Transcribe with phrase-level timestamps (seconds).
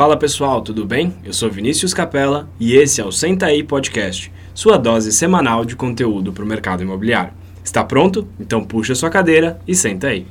[0.00, 1.14] Fala pessoal, tudo bem?
[1.22, 5.76] Eu sou Vinícius Capella e esse é o Senta aí Podcast, sua dose semanal de
[5.76, 7.34] conteúdo para o mercado imobiliário.
[7.62, 8.26] Está pronto?
[8.40, 10.26] Então puxa sua cadeira e senta aí.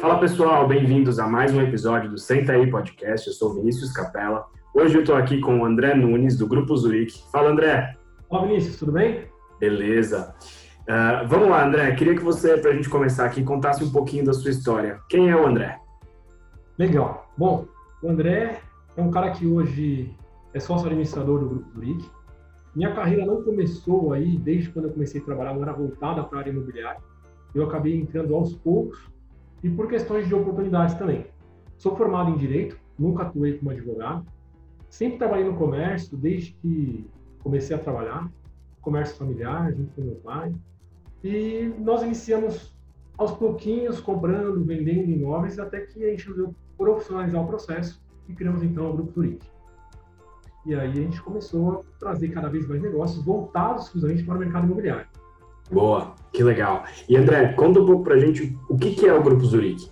[0.00, 3.28] Fala pessoal, bem-vindos a mais um episódio do Senta aí Podcast.
[3.28, 4.46] Eu sou Vinícius Capella.
[4.74, 7.22] Hoje eu estou aqui com o André Nunes, do Grupo Zurich.
[7.30, 7.96] Fala André!
[8.28, 9.24] Olá Vinícius, tudo bem?
[9.60, 10.34] Beleza.
[10.82, 11.94] Uh, vamos lá, André.
[11.94, 15.00] Queria que você, para a gente começar aqui, contasse um pouquinho da sua história.
[15.08, 15.78] Quem é o André?
[16.76, 17.30] Legal.
[17.36, 17.66] Bom,
[18.02, 18.60] o André
[18.96, 20.14] é um cara que hoje
[20.52, 22.10] é sócio administrador do Grupo Zurich.
[22.74, 26.38] Minha carreira não começou aí, desde quando eu comecei a trabalhar, não era voltada para
[26.38, 27.00] a área imobiliária.
[27.54, 29.10] Eu acabei entrando aos poucos
[29.62, 31.26] e por questões de oportunidades também.
[31.76, 34.26] Sou formado em Direito, nunca atuei como advogado.
[34.88, 37.06] Sempre trabalhei no comércio, desde que
[37.42, 38.30] comecei a trabalhar.
[38.80, 40.52] Comércio familiar, junto com meu pai.
[41.24, 42.74] E nós iniciamos
[43.16, 48.62] aos pouquinhos, comprando, vendendo imóveis, até que a gente resolveu profissionalizar o processo e criamos
[48.62, 49.46] então o Grupo Zurich.
[50.66, 54.38] E aí a gente começou a trazer cada vez mais negócios voltados exclusivamente para o
[54.38, 55.06] mercado imobiliário.
[55.70, 56.84] Boa, que legal.
[57.08, 59.90] E André, conta um pouco para a gente o que, que é o Grupo Zurich.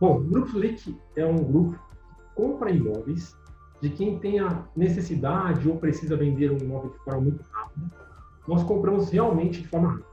[0.00, 3.36] Bom, o Grupo Zurich é um grupo que compra imóveis
[3.80, 7.86] de quem tenha necessidade ou precisa vender um imóvel de forma muito rápida
[8.46, 10.06] nós compramos realmente de forma rápida.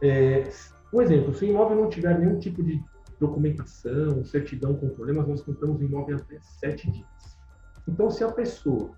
[0.00, 0.48] É,
[0.92, 2.82] um exemplo, se o imóvel não tiver nenhum tipo de
[3.18, 7.38] documentação, certidão com problemas, nós compramos o imóvel até sete dias.
[7.88, 8.90] Então, se a pessoa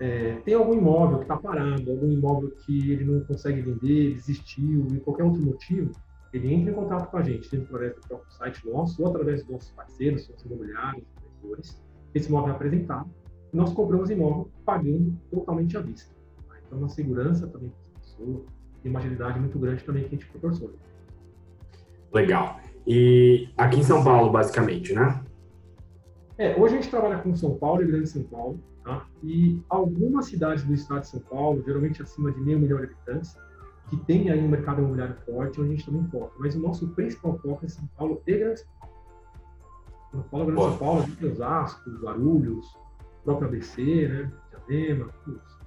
[0.00, 4.86] é, tem algum imóvel que está parado, algum imóvel que ele não consegue vender, desistiu,
[4.92, 5.92] e qualquer outro motivo,
[6.32, 9.42] ele entra em contato com a gente, seja através do próprio site nosso ou através
[9.42, 11.82] dos nossos parceiros, são imobiliários, investidores.
[12.14, 13.10] Esse imóvel é apresentado
[13.52, 16.14] nós compramos imóvel pagando totalmente à vista.
[16.66, 17.72] Então, uma segurança também
[18.18, 18.44] pessoa
[18.84, 20.74] e uma agilidade muito grande também que a gente proporciona.
[22.12, 22.60] Legal.
[22.86, 25.22] E aqui em São Paulo, basicamente, né?
[26.36, 29.06] É, hoje a gente trabalha com São Paulo e Grande São Paulo, tá?
[29.22, 33.36] E algumas cidades do estado de São Paulo, geralmente acima de meio milhão de habitantes,
[33.90, 36.32] que tem aí um mercado imobiliário forte, onde a gente também foca.
[36.38, 38.94] Mas o nosso principal foco é São Paulo e Grande São Paulo.
[40.10, 40.62] São Paulo, Grande.
[40.62, 42.78] São Paulo, a gente tem Osasco, Guarulhos,
[43.24, 44.32] próprio ABC, né?
[44.50, 45.57] Diadema, tudo isso.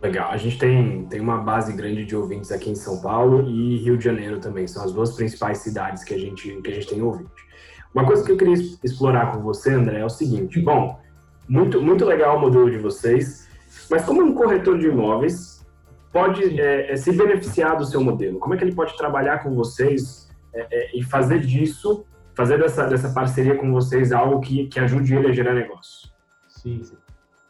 [0.00, 0.30] Legal.
[0.30, 3.98] A gente tem, tem uma base grande de ouvintes aqui em São Paulo e Rio
[3.98, 4.66] de Janeiro também.
[4.66, 7.48] São as duas principais cidades que a gente, que a gente tem ouvinte.
[7.92, 10.60] Uma coisa que eu queria explorar com você, André, é o seguinte.
[10.60, 11.00] Bom,
[11.48, 13.48] muito, muito legal o modelo de vocês,
[13.90, 15.66] mas como um corretor de imóveis
[16.12, 18.38] pode é, é, se beneficiar do seu modelo?
[18.38, 22.04] Como é que ele pode trabalhar com vocês é, é e fazer disso,
[22.34, 26.08] fazer dessa, dessa parceria com vocês algo que, que ajude ele a gerar negócio?
[26.48, 26.96] Sim, sim.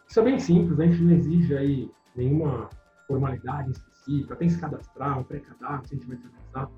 [0.08, 2.68] Isso é bem simples, a gente não exige aí nenhuma
[3.06, 6.70] formalidade específica, tem que se cadastrar, um pré-cadastro, cadastrar.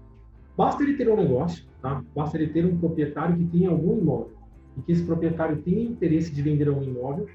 [0.57, 2.05] Basta ele ter um negócio, tá?
[2.15, 4.37] basta ele ter um proprietário que tenha algum imóvel
[4.77, 7.27] e que esse proprietário tenha interesse de vender um imóvel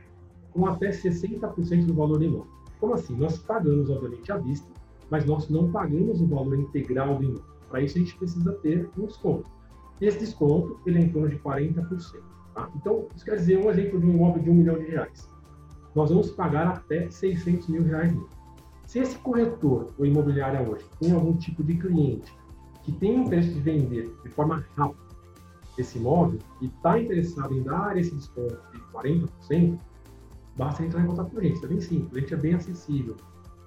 [0.51, 2.47] com até 60% do valor do imóvel.
[2.79, 3.15] Como assim?
[3.17, 4.69] Nós pagamos, obviamente, à vista,
[5.09, 7.55] mas nós não pagamos o valor integral do imóvel.
[7.69, 9.49] Para isso, a gente precisa ter um desconto.
[9.99, 12.21] Esse desconto ele é em torno de 40%.
[12.53, 12.69] Tá?
[12.75, 15.34] Então, isso quer dizer um exemplo de um imóvel de um milhão de reais
[15.95, 18.13] nós vamos pagar até 600 mil reais.
[18.85, 22.31] Se esse corretor ou imobiliária hoje tem algum tipo de cliente
[22.83, 25.05] que tem interesse de vender de forma rápida
[25.77, 29.79] esse imóvel e está interessado em dar esse desconto de 40%,
[30.55, 31.65] basta entrar em contato com a gente.
[31.65, 33.15] É bem simples, a gente é bem acessível.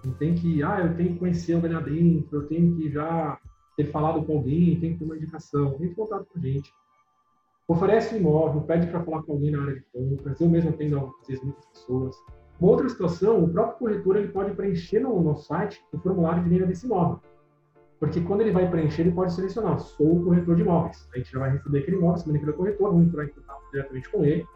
[0.05, 3.39] Não tem que, ah, eu tenho que conhecer alguém lá dentro, eu tenho que já
[3.77, 5.75] ter falado com alguém, tem que ter uma indicação.
[5.75, 6.73] Entre em contato com a gente
[7.69, 11.15] oferece um imóvel, pede para falar com alguém na área de compras, eu mesmo atendo
[11.21, 12.17] às vezes muitas pessoas.
[12.59, 16.49] Uma outra situação, o próprio corretor ele pode preencher no nosso site o formulário de
[16.49, 17.21] venda desse imóvel.
[18.01, 21.09] Porque quando ele vai preencher, ele pode selecionar, sou o corretor de imóveis.
[21.13, 23.29] A gente já vai receber aquele imóvel, sabendo que ele é corretor, vamos entrar em
[23.29, 24.47] contato diretamente com ele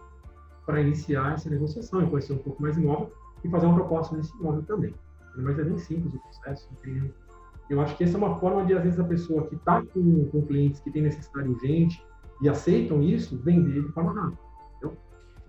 [0.65, 3.13] para iniciar essa negociação, conhecer um pouco mais imóvel
[3.45, 4.95] e fazer uma proposta nesse imóvel também.
[5.37, 6.69] Mas é bem simples o processo.
[7.69, 10.27] Eu acho que essa é uma forma de, às vezes, a pessoa que está com,
[10.27, 12.05] com clientes que tem necessidade urgente,
[12.43, 14.43] e aceitam isso, vender de forma rápida.
[14.83, 14.91] Não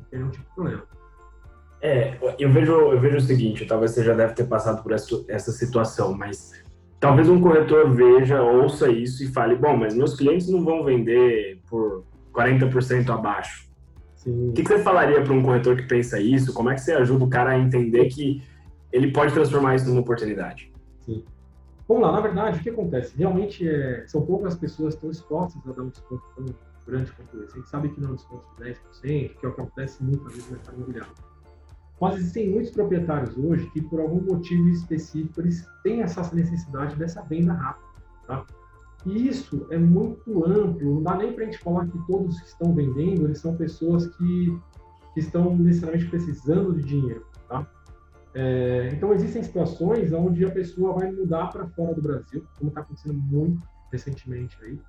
[0.10, 0.84] tem nenhum tipo de problema.
[1.82, 5.26] É, eu vejo, eu vejo o seguinte, talvez você já deve ter passado por essa,
[5.28, 6.54] essa situação, mas
[7.00, 11.60] talvez um corretor veja, ouça isso e fale, bom, mas meus clientes não vão vender
[11.68, 13.68] por 40% abaixo.
[14.16, 14.50] Sim.
[14.50, 16.54] O que, que você falaria para um corretor que pensa isso?
[16.54, 18.42] Como é que você ajuda o cara a entender que
[18.92, 20.72] ele pode transformar isso numa oportunidade?
[21.02, 21.26] Sim.
[21.86, 23.18] Vamos lá, na verdade, o que acontece?
[23.18, 26.24] Realmente é, são poucas pessoas que estão expostas a dar um desconto
[26.86, 27.54] grande esse.
[27.54, 30.04] A gente sabe que não é um desconto de 10%, que é o que acontece
[30.04, 31.14] muitas vezes no mercado imobiliário.
[32.02, 37.22] Mas existem muitos proprietários hoje que, por algum motivo específico, eles têm essa necessidade dessa
[37.24, 37.88] venda rápida.
[38.28, 38.46] Tá?
[39.06, 42.48] E isso é muito amplo, não dá nem para a gente falar que todos que
[42.48, 44.60] estão vendendo, eles são pessoas que,
[45.14, 47.68] que estão necessariamente precisando de dinheiro, tá?
[48.34, 52.82] É, então, existem situações onde a pessoa vai mudar para fora do Brasil, como está
[52.82, 54.80] acontecendo muito recentemente aí.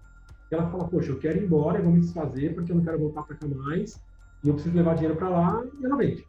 [0.55, 2.99] Ela fala, poxa, eu quero ir embora, eu vou me desfazer porque eu não quero
[2.99, 4.03] voltar para cá mais,
[4.43, 6.27] e eu preciso levar dinheiro para lá, e ela vende.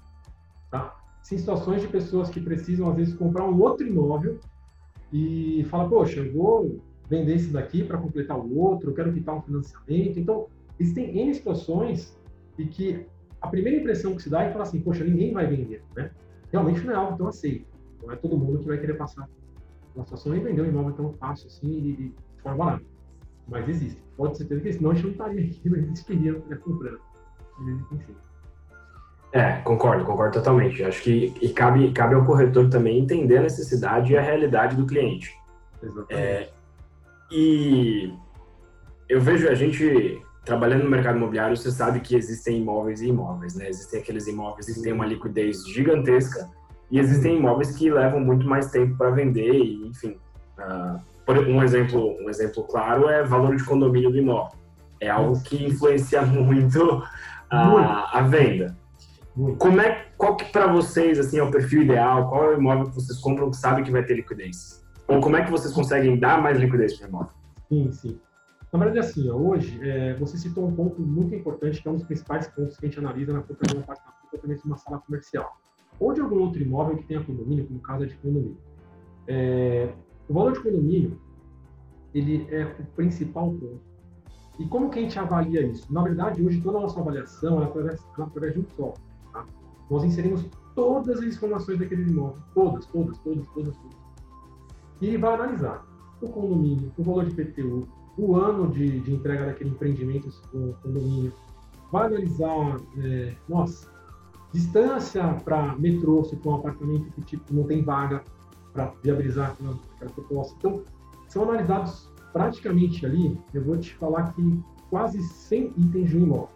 [0.71, 0.95] Tá?
[1.21, 4.39] Sim, situações de pessoas que precisam, às vezes, comprar um outro imóvel
[5.11, 6.79] e fala, poxa, eu vou
[7.09, 10.19] vender esse daqui para completar o outro, eu quero quitar um financiamento.
[10.19, 10.47] Então,
[10.79, 12.19] existem N situações
[12.57, 13.05] e que
[13.41, 16.11] a primeira impressão que se dá é falar assim, poxa, ninguém vai vender, né?
[16.51, 17.65] realmente não é algo tão aceito.
[18.01, 19.27] Não é todo mundo que vai querer passar
[19.93, 22.94] uma situação e vender um imóvel tão fácil assim e de forma barata.
[23.47, 24.01] Mas existe.
[24.17, 26.99] Pode ser que senão a gente não estaria aqui, não existiria comprando.
[27.91, 28.15] Enfim.
[29.33, 30.83] É, concordo, concordo totalmente.
[30.83, 34.85] Acho que e cabe, cabe ao corretor também entender a necessidade e a realidade do
[34.85, 35.33] cliente.
[35.83, 36.13] Exatamente.
[36.13, 36.49] É,
[37.31, 38.13] e
[39.09, 43.55] eu vejo a gente trabalhando no mercado imobiliário, você sabe que existem imóveis e imóveis,
[43.55, 43.67] né?
[43.67, 46.49] Existem aqueles imóveis que têm uma liquidez gigantesca
[46.91, 50.17] e existem imóveis que levam muito mais tempo para vender e, enfim.
[50.57, 54.57] Uh, um exemplo, um exemplo claro é valor de condomínio do imóvel.
[54.99, 57.03] É algo que influencia muito
[57.49, 58.77] a, a venda.
[59.59, 62.29] Como é, qual que para vocês assim é o perfil ideal?
[62.29, 64.85] Qual é o imóvel que vocês compram que sabe que vai ter liquidez?
[65.07, 67.31] Ou como é que vocês conseguem dar mais liquidez para o imóvel?
[67.67, 68.19] Sim, sim.
[68.71, 71.95] Na verdade, assim, ó, hoje, é, você citou um ponto muito importante, que é um
[71.95, 74.77] dos principais pontos que a gente analisa na compra de um apartamento, completamente de uma
[74.77, 75.57] sala comercial.
[75.99, 78.57] Ou de algum outro imóvel que tenha condomínio, como casa de condomínio.
[79.27, 79.93] É,
[80.27, 81.19] o valor de condomínio,
[82.13, 83.81] ele é o principal ponto.
[84.57, 85.91] E como que a gente avalia isso?
[85.91, 89.03] Na verdade, hoje, toda a nossa avaliação é através, é através de um software.
[89.33, 89.45] Tá?
[89.89, 93.97] Nós inserimos todas as informações daquele imóvel, todas, todas, todas, todas, todas.
[95.01, 95.85] E ele vai analisar
[96.21, 97.87] o condomínio, o valor de PTU,
[98.17, 101.33] o ano de, de entrega daquele empreendimento, o condomínio,
[101.91, 103.89] vai analisar, é, nossa,
[104.53, 108.23] distância para metrô, se for um apartamento que tipo, não tem vaga
[108.75, 110.55] para viabilizar aquela, aquela proposta.
[110.59, 110.83] Então,
[111.27, 116.49] são analisados praticamente ali, eu vou te falar que quase 100 itens de um imóvel.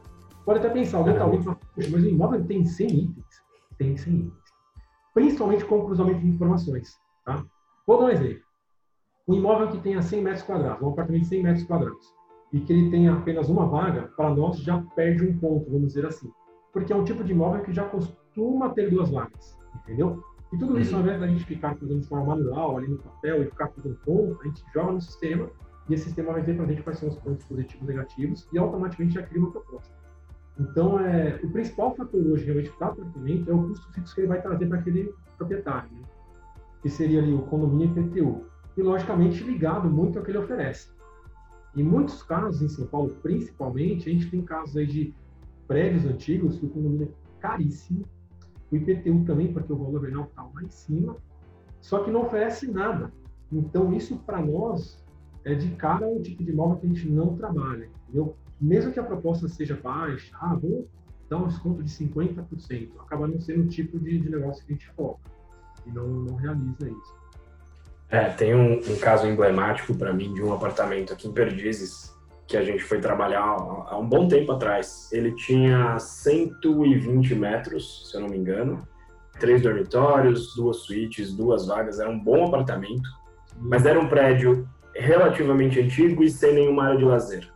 [0.45, 3.44] Pode até pensar, alguém está ouvindo mas o imóvel tem 100 itens?
[3.77, 4.33] Tem 100 itens.
[5.13, 7.00] Principalmente com o cruzamento de informações.
[7.25, 7.44] Tá?
[7.88, 8.50] Vou dar um exemplo
[9.30, 12.15] um imóvel que tenha 100 metros quadrados, um apartamento de 100 metros quadrados,
[12.51, 16.07] e que ele tenha apenas uma vaga, para nós já perde um ponto, vamos dizer
[16.07, 16.31] assim.
[16.74, 20.24] Porque é um tipo de imóvel que já costuma ter duas vagas, entendeu?
[20.51, 23.44] E tudo isso, ao invés da gente ficar fazendo de forma manual, ali no papel,
[23.44, 25.50] e ficar fazendo ponto, a gente joga no sistema,
[25.88, 28.48] e esse sistema vai dizer para a gente quais são os pontos positivos e negativos,
[28.51, 29.94] e automaticamente já cria uma proposta.
[30.60, 34.22] Então, é, o principal fator hoje, realmente, para o apartamento é o custo fixo que
[34.22, 36.01] ele vai trazer para aquele proprietário, né?
[36.81, 38.44] que seria ali o condomínio IPTU
[38.75, 40.92] e, logicamente, ligado muito ao que ele oferece.
[41.75, 45.13] Em muitos casos, em São Paulo principalmente, a gente tem casos aí de
[45.68, 48.04] prédios antigos que o condomínio é caríssimo,
[48.71, 51.18] o IPTU também, porque o valor venal está lá em cima,
[51.81, 53.12] só que não oferece nada.
[53.51, 55.04] Então, isso para nós
[55.44, 58.36] é de cara um tipo de imóvel que a gente não trabalha, entendeu?
[58.60, 60.88] Mesmo que a proposta seja baixa, ah, vou
[61.30, 64.75] dar um desconto de 50%, acaba não sendo o tipo de, de negócio que a
[64.75, 65.22] gente foca
[65.86, 67.19] e não, não realiza isso.
[68.10, 72.15] É, tem um, um caso emblemático para mim de um apartamento aqui em Perdizes
[72.50, 75.08] que a gente foi trabalhar há um bom tempo atrás.
[75.12, 78.82] Ele tinha 120 metros, se eu não me engano,
[79.39, 82.00] três dormitórios, duas suítes, duas vagas.
[82.00, 83.08] Era um bom apartamento,
[83.56, 87.48] mas era um prédio relativamente antigo e sem nenhuma área de lazer.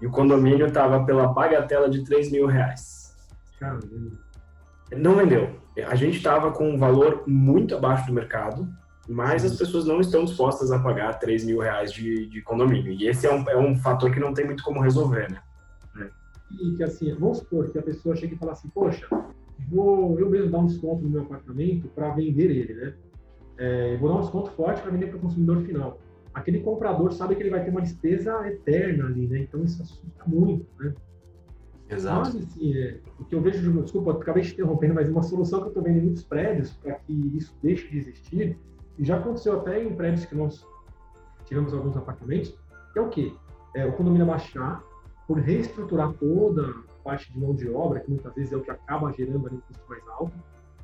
[0.00, 3.16] E o condomínio estava pela bagatela de 3 mil reais.
[3.58, 3.84] Caramba.
[4.92, 5.56] Não vendeu.
[5.88, 8.68] A gente estava com um valor muito abaixo do mercado
[9.08, 12.92] mas as pessoas não estão dispostas a pagar 3 mil reais de, de condomínio.
[12.92, 15.40] E esse é um, é um fator que não tem muito como resolver, né?
[16.50, 19.08] E que assim, vamos supor que a pessoa chega e fala assim, poxa,
[19.68, 22.94] vou eu mesmo dar um desconto no meu apartamento para vender ele, né?
[23.58, 25.98] É, vou dar um desconto forte para vender para o consumidor final.
[26.32, 29.40] Aquele comprador sabe que ele vai ter uma despesa eterna ali, né?
[29.40, 30.94] Então isso assusta muito, né?
[31.88, 32.34] Exato.
[32.34, 35.66] Mas, assim, é, o que eu vejo, desculpa, acabei te interrompendo, mas uma solução que
[35.66, 38.58] eu estou vendo em muitos prédios para que isso deixe de existir
[38.98, 40.64] e já aconteceu até em prédios que nós
[41.44, 42.54] tivemos alguns apartamentos,
[42.92, 43.32] que é o quê?
[43.74, 44.82] É, o condomínio baixar,
[45.26, 48.70] por reestruturar toda a parte de mão de obra, que muitas vezes é o que
[48.70, 50.32] acaba gerando ali um custo mais alto,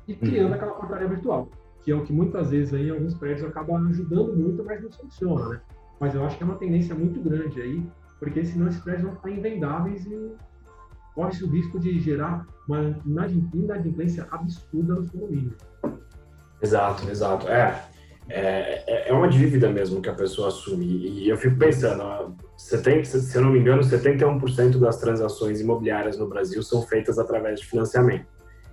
[0.07, 0.53] e criando uhum.
[0.53, 1.49] aquela portaria virtual,
[1.81, 4.91] que é o que muitas vezes aí, em alguns prédios acaba ajudando muito, mas não
[4.91, 5.61] funciona, né?
[5.99, 7.85] Mas eu acho que é uma tendência muito grande aí,
[8.19, 10.35] porque senão esses prédios vão ficar invendáveis e
[11.15, 15.55] corre-se o risco de gerar uma inadimplência absurda nos condomínios.
[16.61, 17.47] Exato, exato.
[17.47, 17.83] É,
[18.29, 20.85] é, é uma dívida mesmo que a pessoa assume.
[20.85, 26.27] E eu fico pensando, 70, se eu não me engano, 71% das transações imobiliárias no
[26.27, 28.25] Brasil são feitas através de financiamento.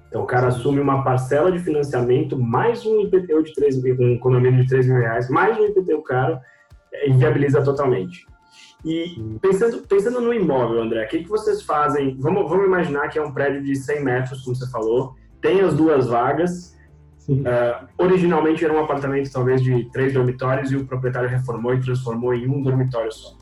[0.08, 4.18] Então, o cara assume uma parcela de financiamento, mais um IPTU de 3 mil, um
[4.18, 6.38] condomínio de 3 mil reais, mais um IPTU caro,
[6.92, 8.26] é, inviabiliza totalmente.
[8.84, 12.16] E pensando, pensando no imóvel, André, o que, que vocês fazem?
[12.18, 15.74] Vamos, vamos imaginar que é um prédio de 100 metros, como você falou, tem as
[15.74, 16.76] duas vagas.
[17.30, 22.34] Uh, originalmente era um apartamento talvez de três dormitórios e o proprietário reformou e transformou
[22.34, 23.36] em um dormitório só.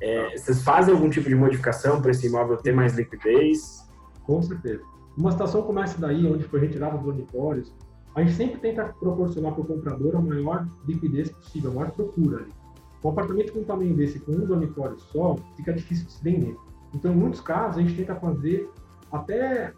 [0.00, 3.86] É, vocês fazem algum tipo de modificação para esse imóvel ter mais liquidez?
[4.24, 4.82] Com certeza.
[5.16, 7.72] Uma situação começa daí, onde foi retirado os dormitórios,
[8.14, 12.38] a gente sempre tenta proporcionar para o comprador a maior liquidez possível, a maior procura.
[12.38, 12.52] Ali.
[13.04, 16.56] Um apartamento com um tamanho desse, com um dormitório só, fica difícil de se vender.
[16.94, 18.68] Então, em muitos casos, a gente tenta fazer
[19.12, 19.72] até,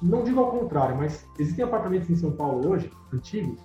[0.00, 3.60] não digo ao contrário, mas existem apartamentos em São Paulo hoje, antigos,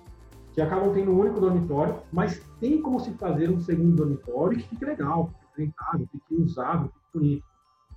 [0.52, 4.68] que acabam tendo um único dormitório, mas tem como se fazer um segundo dormitório que
[4.68, 7.44] fique legal, que fique rentável, que fique usável, que fique bonito.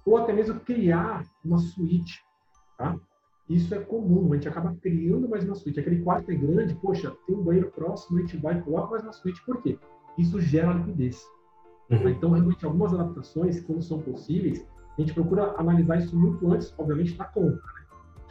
[0.05, 2.23] Ou até mesmo criar uma suíte,
[2.77, 2.95] tá?
[3.49, 5.79] Isso é comum, a gente acaba criando mais uma suíte.
[5.79, 9.03] Aquele quarto é grande, poxa, tem um banheiro próximo, a gente vai e coloca mais
[9.03, 9.43] uma suíte.
[9.45, 9.79] Por quê?
[10.17, 11.23] Isso gera liquidez.
[11.89, 12.09] Uhum.
[12.09, 14.67] Então, realmente, algumas adaptações, quando são possíveis,
[14.97, 17.76] a gente procura analisar isso muito antes, obviamente, da compra.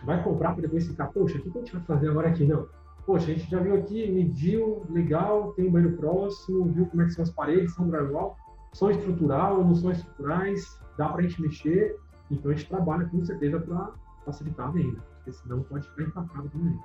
[0.06, 2.44] Vai comprar para depois ficar, poxa, o que a gente vai fazer agora aqui?
[2.44, 2.68] Não.
[3.04, 7.06] Poxa, a gente já viu aqui, mediu, legal, tem um banheiro próximo, viu como é
[7.06, 8.36] que são as paredes, são drywall,
[8.72, 11.96] são estrutural, não são estruturais, dá para a gente mexer.
[12.30, 13.90] Então, a gente trabalha com certeza para
[14.24, 16.78] facilitar a venda, porque senão pode ficar empacado também.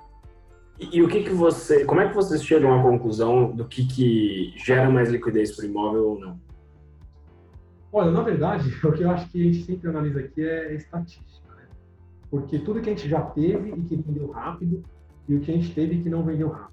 [0.80, 3.86] E, e, o que que você, como é que vocês chegam à conclusão do que
[3.86, 6.40] que gera mais liquidez para o imóvel ou não?
[7.92, 11.30] Olha, na verdade, o que eu acho que a gente sempre analisa aqui é estatística,
[11.41, 11.41] né?
[12.32, 14.82] Porque tudo que a gente já teve e que vendeu rápido
[15.28, 16.72] e o que a gente teve e que não vendeu rápido.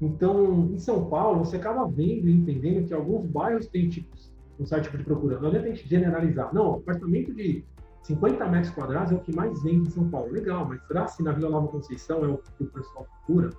[0.00, 4.66] Então, em São Paulo, você acaba vendo e entendendo que alguns bairros têm tipos, um
[4.66, 5.38] certo tipo de procura.
[5.38, 6.52] Não adianta a gente generalizar.
[6.52, 7.64] Não, apartamento de
[8.02, 10.32] 50 metros quadrados é o que mais vende em São Paulo.
[10.32, 13.50] Legal, mas será se na Vila Nova Conceição é o que o pessoal procura?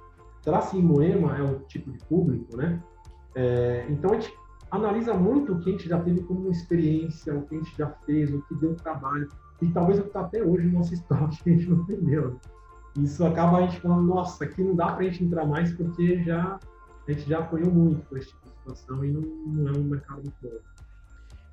[0.41, 2.83] Será se em Moema é o tipo de público, né?
[3.33, 4.37] É, então a gente
[4.69, 7.87] analisa muito o que a gente já teve como experiência, o que a gente já
[8.05, 9.29] fez, o que deu trabalho,
[9.63, 12.39] e talvez o que está até hoje no nosso estoque que a gente não vendeu.
[12.97, 16.21] Isso acaba a gente falando, nossa, aqui não dá para a gente entrar mais porque
[16.23, 16.59] já
[17.07, 19.83] a gente já apoiou muito com esse tipo de situação e não, não é um
[19.83, 20.49] mercado muito bom.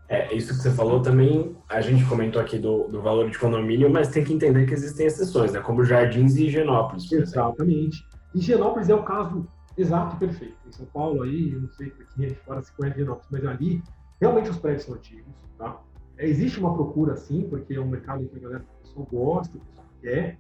[0.09, 3.89] É, isso que você falou também, a gente comentou aqui do, do valor de condomínio,
[3.89, 5.61] mas tem que entender que existem exceções, né?
[5.61, 7.11] Como Jardins e Higienópolis.
[7.13, 8.05] Exatamente.
[8.35, 9.47] Higienópolis é o caso
[9.79, 10.57] exato e perfeito.
[10.67, 13.47] Em São Paulo aí, eu não sei quem é de fora se conhece Higienópolis, mas
[13.47, 13.83] ali,
[14.21, 15.81] realmente os prédios são antigos, tá?
[16.27, 19.61] Existe uma procura, sim, porque é um mercado que a galera a pessoa gosta, a
[19.61, 20.39] pessoa quer,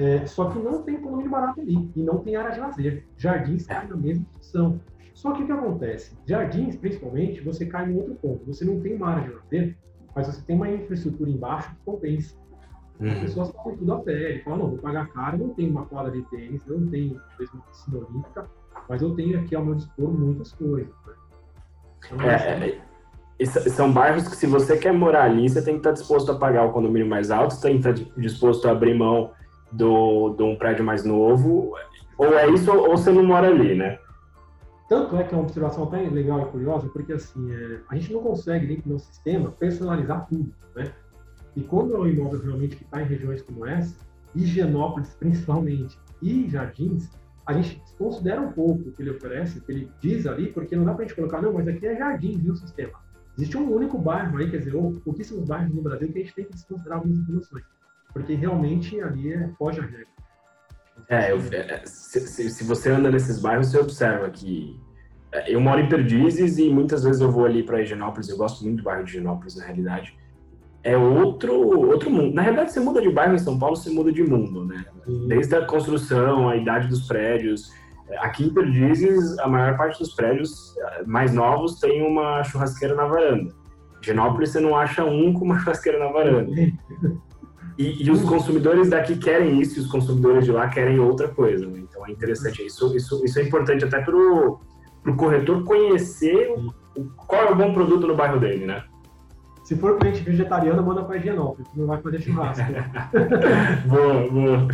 [0.00, 3.04] é, só que não tem condomínio barato ali, e não tem área de lazer.
[3.18, 4.80] Jardins cai na mesma situação.
[5.12, 6.16] Só que o que acontece?
[6.24, 8.46] Jardins, principalmente, você cai em outro ponto.
[8.46, 9.76] Você não tem uma área de lazer,
[10.14, 12.34] mas você tem uma infraestrutura embaixo que compensa.
[12.98, 13.08] Uhum.
[13.08, 16.12] As pessoas falam tudo a pele, falam, não, vou pagar caro, não tenho uma quadra
[16.12, 18.50] de tênis, não tenho talvez uma piscina olímpica,
[18.88, 20.94] mas eu tenho aqui ao meu dispor muitas coisas.
[21.06, 21.14] Né?
[22.06, 22.82] Então, é, é,
[23.46, 26.64] são bairros que se você quer morar ali, você tem que estar disposto a pagar
[26.64, 29.32] o condomínio mais alto, você tem que estar disposto a abrir mão
[29.72, 31.74] do, de um prédio mais novo,
[32.18, 33.98] ou é isso ou você não mora ali, né?
[34.88, 38.12] Tanto é que é uma observação até legal e curiosa, porque assim, é, a gente
[38.12, 40.92] não consegue, dentro do nosso sistema, personalizar tudo, né?
[41.56, 43.94] E quando é um imóvel realmente que está em regiões como essa,
[44.34, 47.08] Higienópolis principalmente, e Jardins,
[47.46, 50.76] a gente considera um pouco o que ele oferece, o que ele diz ali, porque
[50.76, 52.92] não dá para a gente colocar, não, mas aqui é Jardins, viu, o sistema.
[53.40, 56.34] Existe um único bairro aí, quer dizer, ou pouquíssimos bairros no Brasil que a gente
[56.34, 57.64] tem que desconsiderar algumas informações,
[58.12, 60.06] porque realmente ali é, foge a regra.
[61.08, 64.78] É, eu, é, se, se, se, você anda nesses bairros, você observa que
[65.32, 68.62] é, eu moro em Perdizes e muitas vezes eu vou ali para Higienópolis, eu gosto
[68.62, 70.18] muito do bairro de Higienópolis, na realidade.
[70.82, 71.54] É outro,
[71.88, 72.34] outro mundo.
[72.34, 74.84] Na realidade, você muda de bairro em São Paulo, você muda de mundo, né?
[75.28, 77.72] Desde a construção, a idade dos prédios.
[78.18, 83.06] Aqui em Perdizes, a maior parte dos prédios é, mais novos tem uma churrasqueira na
[83.06, 83.52] varanda.
[83.52, 86.50] Em Higienópolis, você não acha um com uma churrasqueira na varanda.
[87.78, 91.66] E, e, os consumidores daqui querem isso e os consumidores de lá querem outra coisa.
[91.66, 91.78] Né?
[91.78, 92.64] Então é interessante.
[92.64, 94.60] Isso, isso, isso é importante até para o
[95.16, 96.52] corretor conhecer
[96.96, 98.84] o, qual é o bom produto no bairro dele, né?
[99.64, 102.66] Se for cliente vegetariano, manda para Higienópolis, não vai fazer churrasco.
[103.86, 104.68] boa, boa.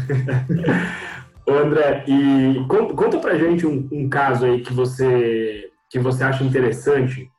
[1.49, 6.43] Ô André, e conta pra gente um, um, caso aí que você, que você acha
[6.43, 7.31] interessante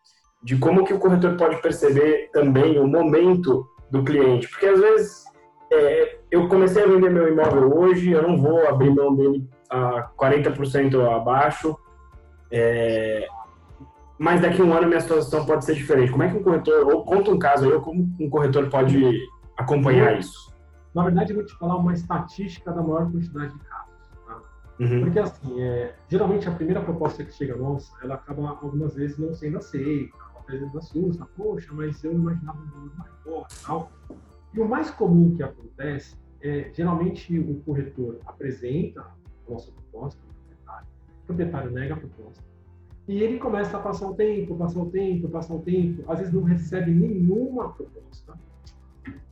[0.42, 4.48] de como que o corretor pode perceber também o momento do cliente.
[4.48, 5.26] Porque às vezes
[5.72, 10.10] é, eu comecei a vender meu imóvel hoje, eu não vou abrir mão dele a
[10.18, 11.78] 40% abaixo,
[12.50, 13.28] É,
[14.18, 16.12] mas daqui a um ano minha situação pode ser diferente.
[16.12, 19.20] Como é que um corretor, ou conta um caso aí, como um corretor pode
[19.58, 20.56] acompanhar isso?
[20.96, 23.87] Na verdade, eu vou te falar uma estatística da maior quantidade de casos.
[24.80, 25.02] Uhum.
[25.02, 29.34] Porque, assim, é, geralmente a primeira proposta que chega nossa, ela acaba algumas vezes não
[29.34, 30.16] sendo aceita,
[30.48, 33.92] às vezes assusta, poxa, mas eu imaginava um valor maior tal.
[34.54, 40.88] E o mais comum que acontece é, geralmente o corretor apresenta a nossa proposta proprietário,
[41.24, 42.44] o proprietário nega a proposta,
[43.08, 46.34] e ele começa a passar o tempo, passar o tempo, passar o tempo, às vezes
[46.34, 48.38] não recebe nenhuma proposta.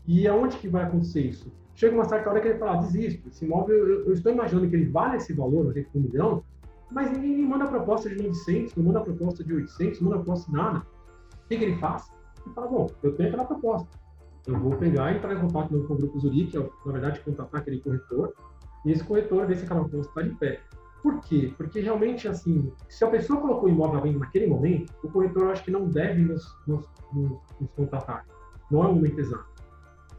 [0.08, 1.52] E aonde que vai acontecer isso?
[1.76, 4.70] Chega uma certa hora que ele fala, ah, desisto, esse imóvel, eu, eu, estou imaginando
[4.70, 6.42] que ele vale esse valor, um milhão,
[6.90, 10.58] mas ninguém manda proposta de 900, não manda proposta de 800, não manda proposta de
[10.58, 10.80] nada.
[10.80, 12.10] O que, que ele faz?
[12.46, 13.90] Ele fala, bom, eu tenho aquela proposta.
[14.48, 17.20] Eu vou pegar e entrar em contato com o Grupo Zurich, que é, na verdade,
[17.20, 18.34] contatar aquele corretor,
[18.86, 20.62] e esse corretor ver se aquela proposta está de pé.
[21.04, 21.54] Por quê?
[21.58, 25.52] Porque realmente, assim, se a pessoa colocou o imóvel à venda naquele momento, o corretor
[25.52, 28.26] acho que não deve nos, nos, nos, nos contatar.
[28.72, 29.55] Não é o momento exato.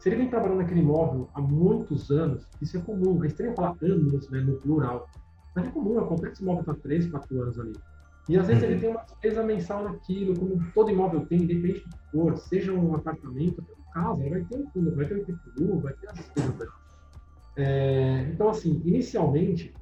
[0.07, 3.21] Se ele vem trabalhando naquele imóvel há muitos anos, isso é comum.
[3.25, 5.09] É estranho falar anos, né, no plural.
[5.53, 7.73] Mas é comum, acontece imóvel está 3, 4 anos ali.
[8.29, 11.89] E às vezes ele tem uma despesa mensal naquilo, como todo imóvel tem, independente do
[11.89, 15.79] que for, seja um apartamento, uma casa, vai ter um fundo, vai ter um IPTU,
[15.81, 16.69] vai ter as despesas.
[17.57, 19.73] É, então, assim, inicialmente,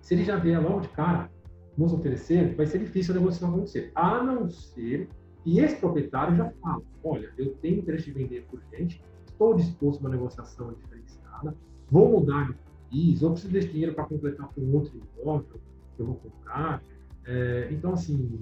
[0.00, 1.30] se ele já vier logo de cara
[1.76, 3.92] nos oferecer, vai ser difícil a negociação acontecer.
[3.94, 5.10] A não ser
[5.44, 9.02] que esse proprietário já fala, olha, eu tenho interesse de vender por gente,
[9.38, 11.54] estou disposto a uma negociação diferenciada,
[11.88, 12.54] vou mudar de
[12.90, 15.60] país, ou preciso desse dinheiro para completar com outro imóvel
[15.96, 16.82] que eu vou comprar.
[17.24, 18.40] É, então, assim,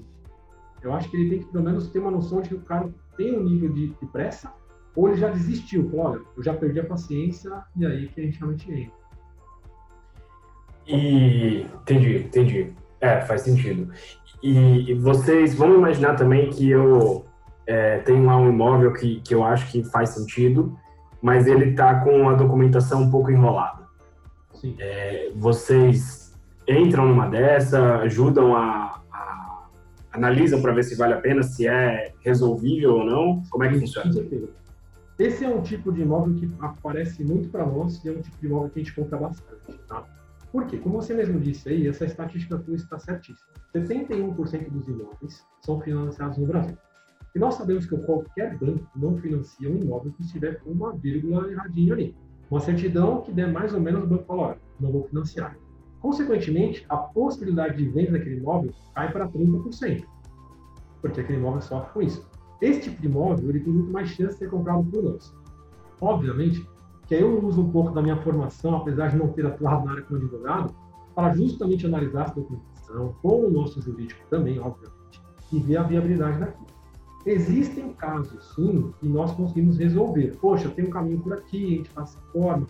[0.83, 2.88] eu acho que ele tem que, pelo menos, ter uma noção de que o cara
[3.17, 4.53] tem um nível de, de pressa,
[4.95, 8.38] ou ele já desistiu, olha, eu já perdi a paciência, e aí que a gente
[8.38, 8.97] realmente entra.
[10.87, 12.73] E entendi, entendi.
[13.00, 13.93] É, faz sentido.
[14.43, 17.26] E, e vocês vão imaginar também que eu
[17.67, 20.79] é, tenho lá um imóvel que, que eu acho que faz sentido,
[21.23, 23.85] mas ele está com a documentação um pouco enrolada.
[24.79, 26.35] É, vocês
[26.66, 29.66] entram numa dessa, ajudam a, a
[30.12, 33.42] analisam para ver se vale a pena, se é resolvível ou não?
[33.50, 34.11] Como é que funciona?
[35.18, 38.37] Esse é um tipo de imóvel que aparece muito para nós e é um tipo
[38.38, 40.05] de imóvel que a gente compra bastante, tá?
[40.52, 40.79] Por quê?
[40.79, 43.48] Como você mesmo disse aí, essa estatística tua está certíssima.
[43.74, 46.76] 71% dos imóveis são financiados no Brasil.
[47.37, 51.53] E nós sabemos que qualquer banco não financia um imóvel que estiver com uma vírgula
[51.53, 52.16] erradinha ali.
[52.51, 55.55] Uma certidão que der mais ou menos o banco fala, olha, não vou financiar.
[56.01, 60.03] Consequentemente, a possibilidade de venda daquele imóvel cai para 30%,
[61.03, 62.27] porque aquele imóvel sofre com isso.
[62.62, 65.31] Esse tipo de imóvel ele tem muito mais chance de ser comprado por nós.
[66.01, 66.66] Obviamente,
[67.07, 69.92] que aí eu uso um pouco da minha formação, apesar de não ter atuado na
[69.92, 70.75] área como advogado,
[71.14, 75.20] para justamente analisar essa documentação, com o nosso jurídico também, obviamente,
[75.53, 76.76] e ver a viabilidade daquilo.
[77.27, 80.37] Existem casos, sim, que nós conseguimos resolver.
[80.41, 82.69] Poxa, tem um caminho por aqui, a gente faz essa forma.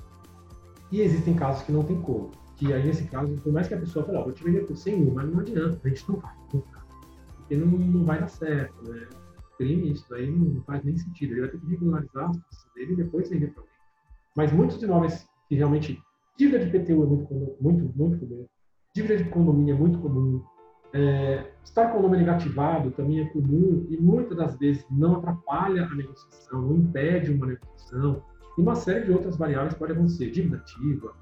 [0.90, 2.30] E existem casos que não tem como.
[2.56, 4.98] Que aí, nesse caso, por mais que a pessoa fale, vou te vender por 100
[4.98, 6.86] mil, mas não adianta, a gente não vai comprar.
[7.36, 9.06] Porque não, não vai dar certo, né?
[9.58, 11.32] Crime, isso daí não faz nem sentido.
[11.32, 13.76] Ele vai ter que regularizar a situação dele e depois vender para alguém.
[14.36, 16.02] Mas muitos imóveis que realmente.
[16.38, 18.46] Dívida de PTU é muito, muito, muito comum.
[18.94, 20.42] Dívida de condomínio é muito comum.
[20.98, 25.84] É, estar com o nome negativado também é comum e muitas das vezes não atrapalha
[25.84, 28.22] a negociação, não impede uma negociação.
[28.56, 30.30] E uma série de outras variáveis podem acontecer.
[30.30, 31.12] Dívida ativa,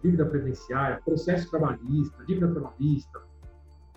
[0.00, 3.20] dívida previdenciária, processo trabalhista, dívida trabalhista,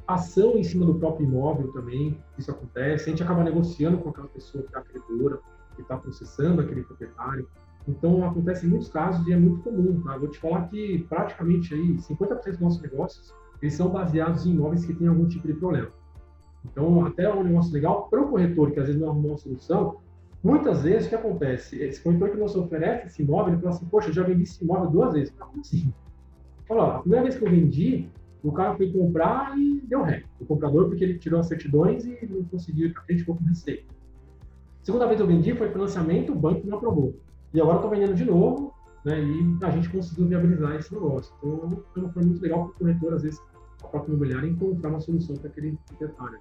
[0.08, 3.04] ação em cima do próprio imóvel também, isso acontece.
[3.04, 5.40] A gente acaba negociando com aquela pessoa que é credora,
[5.76, 7.48] que está processando aquele proprietário.
[7.88, 10.02] Então, acontece em muitos casos e é muito comum.
[10.02, 10.18] Tá?
[10.18, 13.32] Vou te falar que praticamente aí 50% dos nossos negócios
[13.62, 15.90] eles são baseados em imóveis que têm algum tipo de problema.
[16.66, 19.38] Então, até é um negócio legal para o corretor, que às vezes não arrumou uma
[19.38, 19.98] solução,
[20.44, 21.82] muitas vezes o que acontece?
[21.82, 24.90] Esse corretor que nos oferece esse imóvel, ele fala assim, poxa, já vendi esse imóvel
[24.90, 25.34] duas vezes.
[25.38, 25.94] Como assim?
[26.68, 28.10] Fala, a primeira vez que eu vendi,
[28.44, 30.24] o cara foi comprar e deu ré.
[30.40, 33.46] O comprador, porque ele tirou as certidões e não conseguiu ir para frente, ficou com.
[34.84, 37.16] Segunda vez que eu vendi, foi financiamento, o banco não aprovou.
[37.54, 38.74] E agora estou vendendo de novo,
[39.06, 41.34] né, e a gente conseguiu viabilizar esse negócio.
[41.38, 43.42] Então, é uma forma muito legal para o corretor, às vezes,
[43.84, 46.38] a própria imobiliária, encontrar uma solução para aquele proprietário.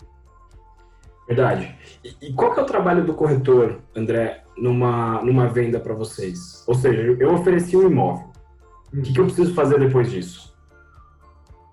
[1.26, 1.76] Verdade.
[2.04, 6.64] E, e, qual que é o trabalho do corretor, André, numa, numa venda para vocês?
[6.66, 8.30] Ou seja, eu ofereci um imóvel.
[8.92, 10.56] O que, que, eu preciso fazer depois disso?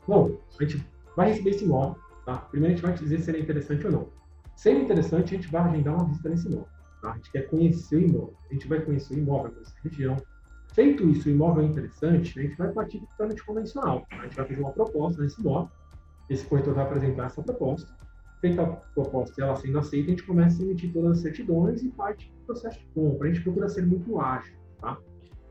[0.08, 1.96] Bom, a gente vai receber esse imóvel.
[2.26, 2.38] Tá?
[2.38, 4.08] Primeiro a gente vai dizer se ele é interessante ou não.
[4.56, 6.68] Sendo interessante, a gente vai agendar uma visita nesse imóvel.
[7.02, 7.12] Tá?
[7.12, 8.34] A gente quer conhecer o imóvel.
[8.50, 10.18] A gente vai conhecer o imóvel, conhecer a região.
[10.74, 14.06] Feito isso, o imóvel é interessante, a gente vai partir do trâmite convencional.
[14.12, 15.70] A gente vai fazer uma proposta nesse imóvel
[16.30, 17.92] esse corretor vai apresentar essa proposta.
[18.42, 21.82] Feita a proposta e ela sendo aceita, a gente começa a emitir todas as certidões
[21.82, 23.30] e parte do processo de compra.
[23.30, 24.98] A gente procura ser muito ágil, tá?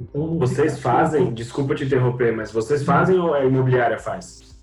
[0.01, 4.61] Então, vocês fazem, desculpa te interromper, mas vocês fazem ou a imobiliária faz?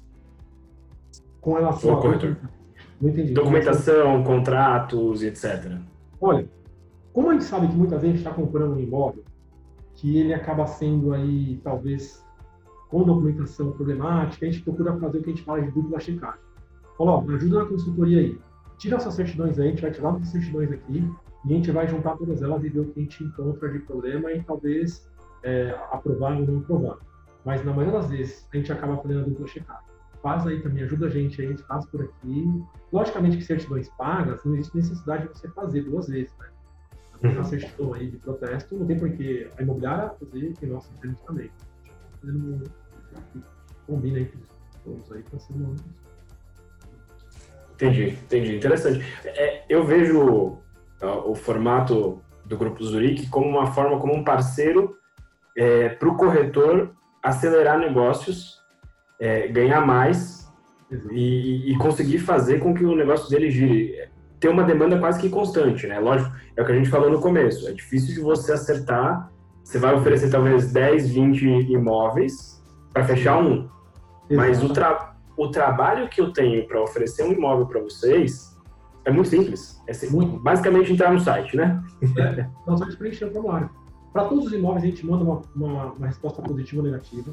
[1.41, 2.37] Com relação ao corretor.
[3.01, 3.33] Não entendi.
[3.33, 5.77] Documentação, contratos, etc.
[6.19, 6.47] Olha,
[7.13, 9.23] como a gente sabe que muitas vezes a gente está comprando um imóvel
[9.99, 12.25] que ele acaba sendo aí, talvez,
[12.89, 16.39] com documentação problemática, a gente procura fazer o que a gente fala de dupla checagem.
[16.97, 18.39] Ó, ajuda na consultoria aí.
[18.77, 21.11] Tira essas certidões aí, a gente vai tirar essas certidões aqui
[21.45, 23.79] e a gente vai juntar todas elas e ver o que a gente encontra de
[23.79, 25.09] problema e talvez
[25.43, 26.97] é, aprovar ou não aprovar.
[27.45, 29.89] Mas na maioria das vezes a gente acaba fazendo a dupla checagem.
[30.21, 32.63] Faz aí também, ajuda a gente aí, a gente faz por aqui.
[32.91, 36.47] Logicamente que certidões pagas, não existe necessidade de você fazer duas vezes, né?
[37.21, 41.21] Uma certidão aí de protesto, não tem por que a imobiliária fazer e nós fazemos
[41.21, 41.51] também.
[42.21, 42.63] Fazendo um,
[43.85, 44.31] combina aí
[44.83, 45.75] todos aí para ser uma
[47.73, 48.57] Entendi, entendi.
[48.57, 49.05] Interessante.
[49.25, 50.59] É, eu vejo
[51.01, 54.97] o formato do Grupo Zurich como uma forma, como um parceiro
[55.55, 58.61] é, para o corretor acelerar negócios,
[59.19, 60.51] é, ganhar mais
[61.11, 64.09] e, e, conseguir fazer com que o negócio dele gire.
[64.39, 65.99] Ter uma demanda quase que constante, né?
[65.99, 67.67] Lógico, é o que a gente falou no começo.
[67.67, 69.31] É difícil de você acertar.
[69.63, 73.67] Você vai oferecer talvez 10, 20 imóveis para fechar um.
[74.31, 78.57] Mas o, tra o trabalho que eu tenho para oferecer um imóvel para vocês
[79.05, 79.81] é muito simples.
[79.87, 80.39] É muito.
[80.39, 81.83] basicamente entrar no site, né?
[82.17, 83.69] É, no site preencher o formulário.
[84.13, 87.31] Para todos os imóveis, a gente manda uma, uma, uma resposta positiva ou negativa.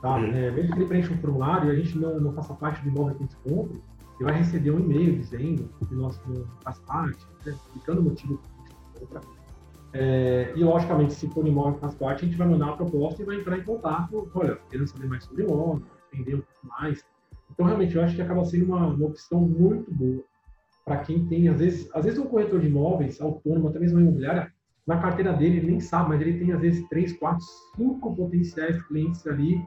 [0.00, 0.16] Tá?
[0.16, 0.34] Uhum.
[0.34, 2.88] É, mesmo que ele preencha um formulário e a gente não, não faça parte do
[2.88, 3.76] imóvel que a gente compra,
[4.18, 7.52] ele vai receber um e-mail dizendo que nós não faz parte, né?
[7.52, 8.40] explicando o motivo.
[9.92, 13.24] É, e, logicamente, se for imóvel faz parte, a gente vai mandar a proposta e
[13.24, 14.30] vai entrar em contato.
[14.34, 17.04] Olha, querendo saber mais sobre o imóvel, entender um pouco mais.
[17.50, 20.24] Então, realmente, eu acho que acaba sendo uma, uma opção muito boa
[20.84, 24.02] para quem tem, às vezes, às vezes um corretor de imóveis autônomo, até mesmo uma
[24.02, 24.52] imobiliária,
[24.86, 27.42] na carteira dele, ele nem sabe, mas ele tem às vezes três, quatro,
[27.74, 29.66] cinco potenciais clientes ali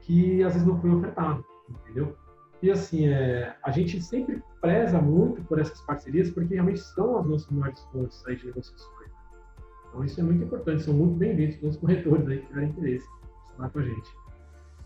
[0.00, 2.14] que às vezes não foi ofertado, entendeu?
[2.62, 7.26] E assim, é, a gente sempre preza muito por essas parcerias porque realmente são as
[7.26, 9.10] nossas maiores fontes aí de negociações.
[9.88, 13.06] Então isso é muito importante, são muito bem-vindos todos os corretores aí que tiverem interesse
[13.56, 14.10] falar com a gente.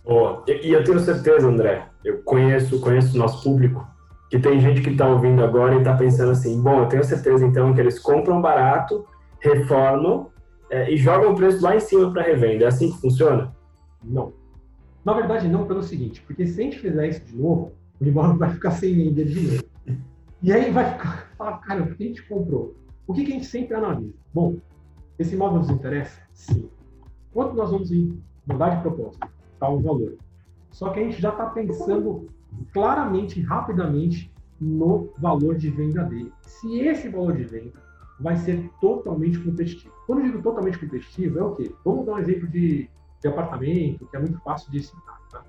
[0.05, 0.45] Boa.
[0.47, 3.87] E, e eu tenho certeza, André, eu conheço, conheço o nosso público,
[4.29, 7.47] que tem gente que está ouvindo agora e está pensando assim, bom, eu tenho certeza
[7.47, 9.07] então que eles compram barato
[9.43, 10.31] reformam
[10.71, 12.65] é, e jogam o preço lá em cima para revenda.
[12.65, 13.55] É assim que funciona?
[14.03, 14.33] Não.
[15.05, 18.37] Na verdade, não, pelo seguinte, porque se a gente fizer isso de novo, o imóvel
[18.37, 19.65] vai ficar sem vender de novo.
[20.43, 22.75] E aí vai ficar, fala, cara, por que a gente comprou?
[23.07, 24.15] O que, que a gente sempre analisa?
[24.33, 24.57] Bom,
[25.19, 26.21] esse imóvel nos interessa?
[26.33, 26.69] Sim.
[27.33, 27.91] Quanto nós vamos
[28.47, 29.29] mudar de proposta?
[29.59, 30.17] Tal valor.
[30.71, 32.29] Só que a gente já está pensando
[32.73, 36.33] claramente, rapidamente, no valor de venda dele.
[36.43, 37.73] Se esse valor de venda
[38.21, 39.93] vai ser totalmente competitivo.
[40.07, 41.75] Quando eu digo totalmente competitivo, é o quê?
[41.85, 42.89] Vamos dar um exemplo de,
[43.23, 45.21] de apartamento, que é muito fácil de citar.
[45.31, 45.45] Tá?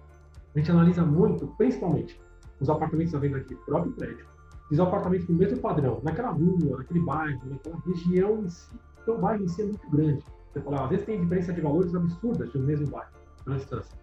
[0.56, 2.22] A gente analisa muito, principalmente,
[2.60, 4.26] os apartamentos à venda aqui, próprio prédio,
[4.70, 8.72] e os apartamentos do mesmo padrão, naquela rua, naquele bairro, naquela região em si.
[9.02, 10.24] Então, o bairro em si é muito grande.
[10.52, 13.12] Você fala, às vezes tem diferença de valores absurdas de um mesmo bairro,
[13.46, 13.98] na distância.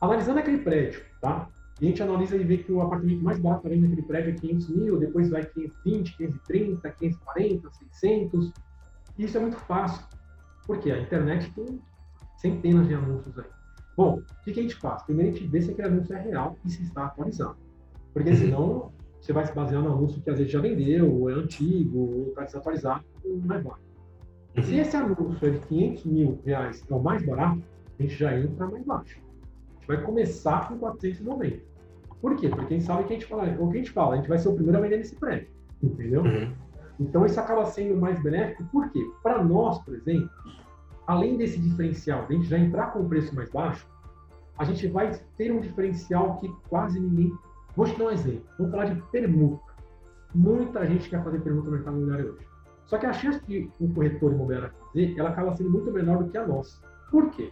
[0.00, 1.48] Analisando aquele prédio, tá?
[1.80, 4.34] E a gente analisa e vê que o apartamento mais barato ali naquele prédio é
[4.34, 8.52] 500 mil, depois vai 520, 530, 540, 600.
[9.16, 10.04] E isso é muito fácil,
[10.66, 11.80] porque a internet tem
[12.38, 13.44] centenas de anúncios aí.
[13.96, 15.02] Bom, o que, que a gente faz?
[15.02, 17.56] Primeiro a gente vê se aquele anúncio é real e se está atualizado.
[18.14, 21.34] Porque senão você vai se basear no anúncio que às vezes já vendeu, ou é
[21.34, 23.88] antigo, ou está desatualizado, não é válido.
[24.62, 27.60] Se esse anúncio é de 500 mil reais é o mais barato,
[27.98, 29.20] a gente já entra mais baixo.
[29.20, 31.60] A gente vai começar com 490.
[32.20, 32.48] Por quê?
[32.48, 34.38] Porque gente sabe que a gente fala, o que a gente fala, a gente vai
[34.38, 35.48] ser o primeiro a vender nesse prédio,
[35.82, 36.22] entendeu?
[36.22, 36.52] Uhum.
[36.98, 39.00] Então isso acaba sendo mais benéfico, por quê?
[39.22, 40.30] Para nós, por exemplo,
[41.08, 43.88] além desse diferencial, a gente já entrar com o preço mais baixo,
[44.58, 47.32] a gente vai ter um diferencial que quase ninguém.
[47.74, 48.44] Vou te dar um exemplo.
[48.58, 49.72] Vamos falar de permuta.
[50.34, 52.46] Muita gente quer fazer permuta no mercado imobiliário hoje.
[52.84, 56.30] Só que a chance de um corretor imobiliário fazer, ela acaba sendo muito menor do
[56.30, 56.78] que a nossa.
[57.10, 57.50] Por quê?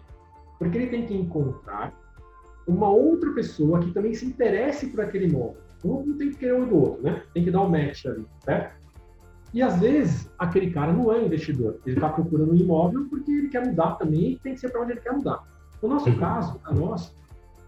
[0.59, 1.95] Porque ele tem que encontrar
[2.66, 5.62] uma outra pessoa que também se interesse por aquele imóvel.
[5.83, 7.23] Um tem que querer um do outro, né?
[7.33, 8.75] Tem que dar um match ali, certo?
[9.54, 13.48] E às vezes aquele cara não é investidor, ele está procurando um imóvel porque ele
[13.48, 15.42] quer mudar também e tem que ser para onde ele quer mudar.
[15.82, 16.18] No nosso uhum.
[16.18, 17.14] caso, a nós,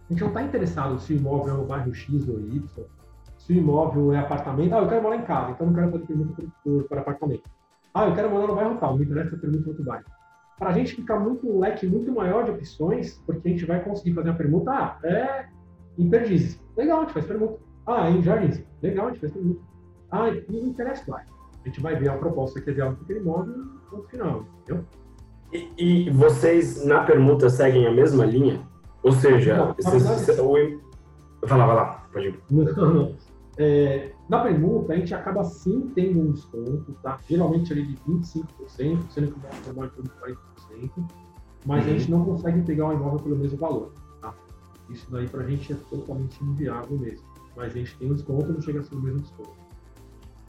[0.09, 2.63] a gente não está interessado se o imóvel é no bairro X ou Y,
[3.39, 4.75] se o imóvel é apartamento.
[4.75, 6.43] Ah, eu quero morar em casa, então não quero fazer pergunta
[6.89, 7.51] para apartamento.
[7.95, 10.05] Ah, eu quero morar no bairro tal, me interessa pergunta para outro bairro
[10.59, 13.81] para a gente ficar muito um leque muito maior de opções, porque a gente vai
[13.81, 15.47] conseguir fazer uma pergunta, ah, é
[15.97, 17.59] em Perdizes, Legal, a gente faz permuta.
[17.85, 18.63] Ah, em Jardins.
[18.81, 19.61] Legal, a gente faz permuta.
[20.13, 21.25] Ah, não interessa, vai.
[21.65, 24.45] A gente vai ver a proposta que é viável para aquele imóvel no ponto final,
[24.63, 24.85] entendeu?
[25.53, 28.61] E, e, vocês, na permuta, seguem a mesma linha?
[29.03, 31.47] Ou seja, não, vocês, verdade, o...
[31.47, 32.41] vai lá, vai lá, pode ir.
[32.51, 33.15] Não, não.
[33.57, 37.19] É, na permuta, a gente acaba sim tendo um desconto, tá?
[37.29, 38.45] Geralmente ali de 25%,
[39.11, 40.11] sendo que o nosso trabalho foi de
[40.87, 41.11] 40%,
[41.67, 41.91] mas uhum.
[41.91, 44.33] a gente não consegue pegar um imóvel pelo mesmo valor, tá?
[44.91, 47.27] Isso daí pra gente é totalmente inviável mesmo.
[47.57, 49.68] Mas a gente tem um desconto, não chega a ser o mesmo desconto.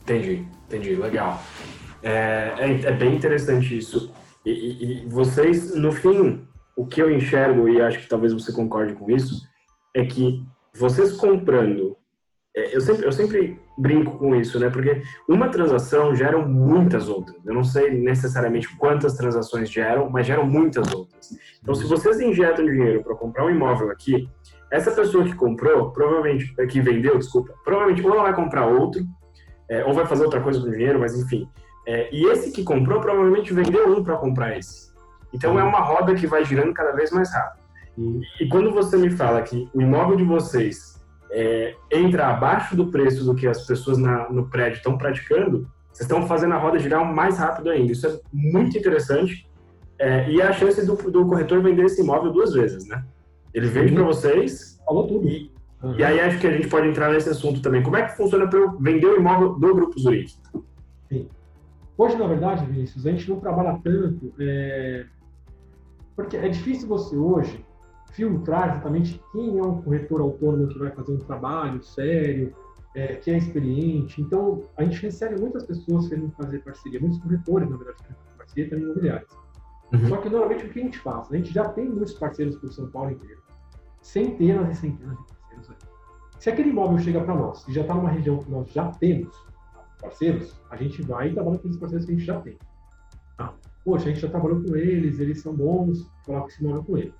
[0.02, 1.42] Entendi, entendi, legal.
[2.02, 4.12] É, é, é bem interessante isso.
[4.44, 8.52] E, e, e, vocês, no fim, o que eu enxergo, e acho que talvez você
[8.52, 9.46] concorde com isso,
[9.94, 10.42] é que
[10.74, 11.96] vocês comprando
[12.54, 14.68] é, eu sempre, eu sempre brinco com isso, né?
[14.68, 17.36] Porque uma transação gera muitas outras.
[17.46, 21.30] Eu não sei necessariamente quantas transações geram, mas geram muitas outras.
[21.62, 24.28] Então, se vocês injetam dinheiro para comprar um imóvel aqui,
[24.70, 29.04] essa pessoa que comprou, provavelmente, é, que vendeu, desculpa, provavelmente ou ela vai comprar outro,
[29.70, 31.48] é, ou vai fazer outra coisa com o dinheiro, mas enfim.
[31.86, 34.90] É, e esse que comprou, provavelmente vendeu um para comprar esse.
[35.32, 37.60] Então, é uma roda que vai girando cada vez mais rápido.
[38.40, 43.24] E quando você me fala que o imóvel de vocês é, entra abaixo do preço
[43.24, 47.04] do que as pessoas na, no prédio estão praticando, vocês estão fazendo a roda girar
[47.04, 47.92] mais rápido ainda.
[47.92, 49.48] Isso é muito interessante.
[49.98, 53.04] É, e a chance do, do, corretor vender esse imóvel duas vezes, né?
[53.52, 54.80] Ele vende para vocês.
[54.86, 55.28] Falou tudo.
[55.28, 55.94] E, uhum.
[55.98, 57.82] e, aí acho que a gente pode entrar nesse assunto também.
[57.82, 60.38] Como é que funciona para eu vender o imóvel do Grupo Zurich?
[61.08, 61.28] Sim.
[61.96, 64.32] Hoje, na verdade, Vinícius, a gente não trabalha tanto.
[64.38, 65.06] É...
[66.16, 67.64] Porque é difícil você hoje
[68.12, 72.54] filtrar exatamente quem é um corretor autônomo que vai fazer um trabalho sério,
[72.94, 74.20] é, que é experiente.
[74.20, 78.36] Então, a gente recebe muitas pessoas querendo fazer parceria, muitos corretores, na verdade, querendo fazer
[78.36, 79.30] parceria também imobiliários.
[79.92, 80.08] Uhum.
[80.08, 81.32] Só que, normalmente, o que a gente faz?
[81.32, 83.42] A gente já tem muitos parceiros por São Paulo inteiro,
[84.00, 85.29] centenas e centenas de.
[86.40, 89.36] Se aquele imóvel chega para nós e já está numa região que nós já temos
[90.00, 92.56] parceiros, a gente vai e trabalha com esses parceiros que a gente já tem.
[93.36, 93.52] Tá?
[93.84, 97.14] Poxa, a gente já trabalhou com eles, eles são bons, coloca esse imóvel com eles.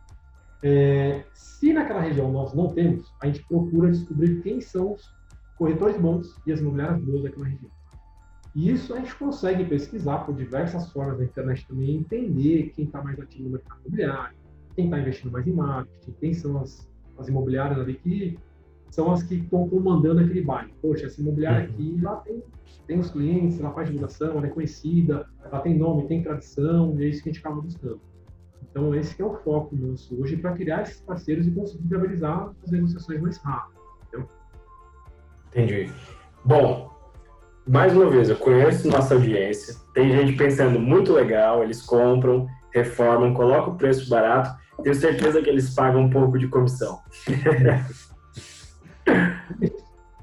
[0.62, 5.14] É, se naquela região nós não temos, a gente procura descobrir quem são os
[5.58, 7.70] corretores bons e as imobiliárias boas daquela região.
[8.54, 13.02] E isso a gente consegue pesquisar por diversas formas na internet também, entender quem está
[13.02, 14.38] mais ativo no mercado imobiliário,
[14.74, 18.38] quem está investindo mais em marketing, quem são as, as imobiliárias ali que
[18.90, 20.70] são as que estão comandando aquele bairro.
[20.82, 21.74] Poxa, essa imobiliária uhum.
[21.74, 22.42] aqui, lá tem,
[22.86, 27.04] tem os clientes, ela faz divulgação, ela é conhecida, ela tem nome, tem tradição, e
[27.04, 28.00] é isso que a gente acaba buscando.
[28.70, 32.70] Então, esse é o foco nosso hoje para criar esses parceiros e conseguir viabilizar as
[32.70, 33.80] negociações mais rápido.
[34.06, 34.28] Entendeu?
[35.48, 35.92] Entendi.
[36.44, 36.90] Bom,
[37.66, 39.76] mais uma vez, eu conheço nossa audiência.
[39.92, 44.58] Tem gente pensando muito legal, eles compram, reformam, colocam o preço barato.
[44.82, 46.98] Tenho certeza que eles pagam um pouco de comissão.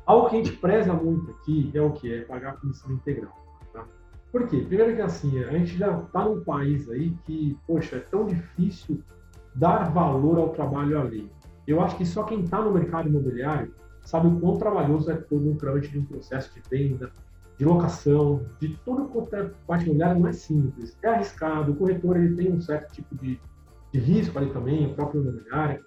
[0.08, 2.14] Algo que a gente preza muito aqui é o que?
[2.14, 3.36] É pagar a comissão integral.
[4.32, 4.64] Por quê?
[4.68, 9.02] Primeiro que assim, a gente já está num país aí que, poxa, é tão difícil
[9.56, 11.30] dar valor ao trabalho alheio.
[11.66, 15.50] Eu acho que só quem está no mercado imobiliário sabe o quão trabalhoso é todo
[15.50, 17.12] um trâmite de um processo de venda,
[17.58, 20.98] de locação, de tudo quanto é parte imobiliária não é simples.
[21.04, 23.40] É arriscado, o corretor ele tem um certo tipo de,
[23.92, 25.84] de risco ali também, o próprio imobiliário.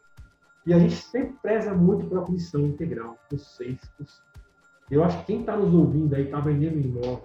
[0.70, 3.76] E a gente sempre preza muito pela comissão integral, os 6%.
[4.88, 7.24] Eu acho que quem está nos ouvindo aí, está vendendo imóvel,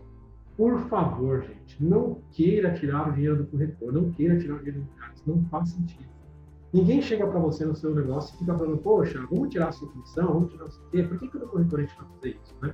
[0.57, 4.81] por favor, gente, não queira tirar o dinheiro do corretor, não queira tirar o dinheiro
[4.81, 6.09] do cara, isso não faz sentido.
[6.73, 9.91] Ninguém chega para você no seu negócio e fica falando, poxa, vamos tirar a sua
[9.91, 12.55] comissão, vamos tirar o seu por que, que o corretor a gente vai fazer isso,
[12.63, 12.73] né?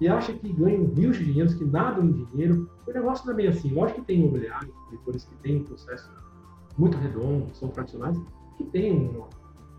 [0.00, 2.68] E acha que ganham rios de dinheiro, que nadam em dinheiro.
[2.84, 3.72] O negócio não é assim.
[3.72, 6.10] Lógico que tem imobiliários, corretores que têm um processo
[6.76, 8.20] muito redondo, são tradicionais,
[8.56, 9.22] que tem um,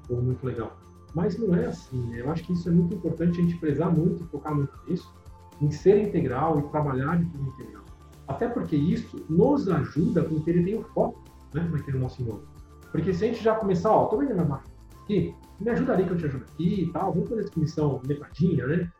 [0.09, 0.77] um muito legal.
[1.13, 2.21] Mas não é assim, né?
[2.21, 5.13] Eu acho que isso é muito importante a gente prezar muito, focar muito nisso,
[5.61, 7.83] em ser integral e trabalhar de forma integral.
[8.27, 11.21] Até porque isso nos ajuda ele tenha o foco
[11.53, 12.47] né, naquele nosso imóvel.
[12.91, 14.69] Porque se a gente já começar, ó, tô vendendo a marca
[15.03, 18.01] aqui, me ajuda ali que eu te ajudo aqui e tal, vamos fazer essa comissão
[18.07, 18.91] metadinha, né?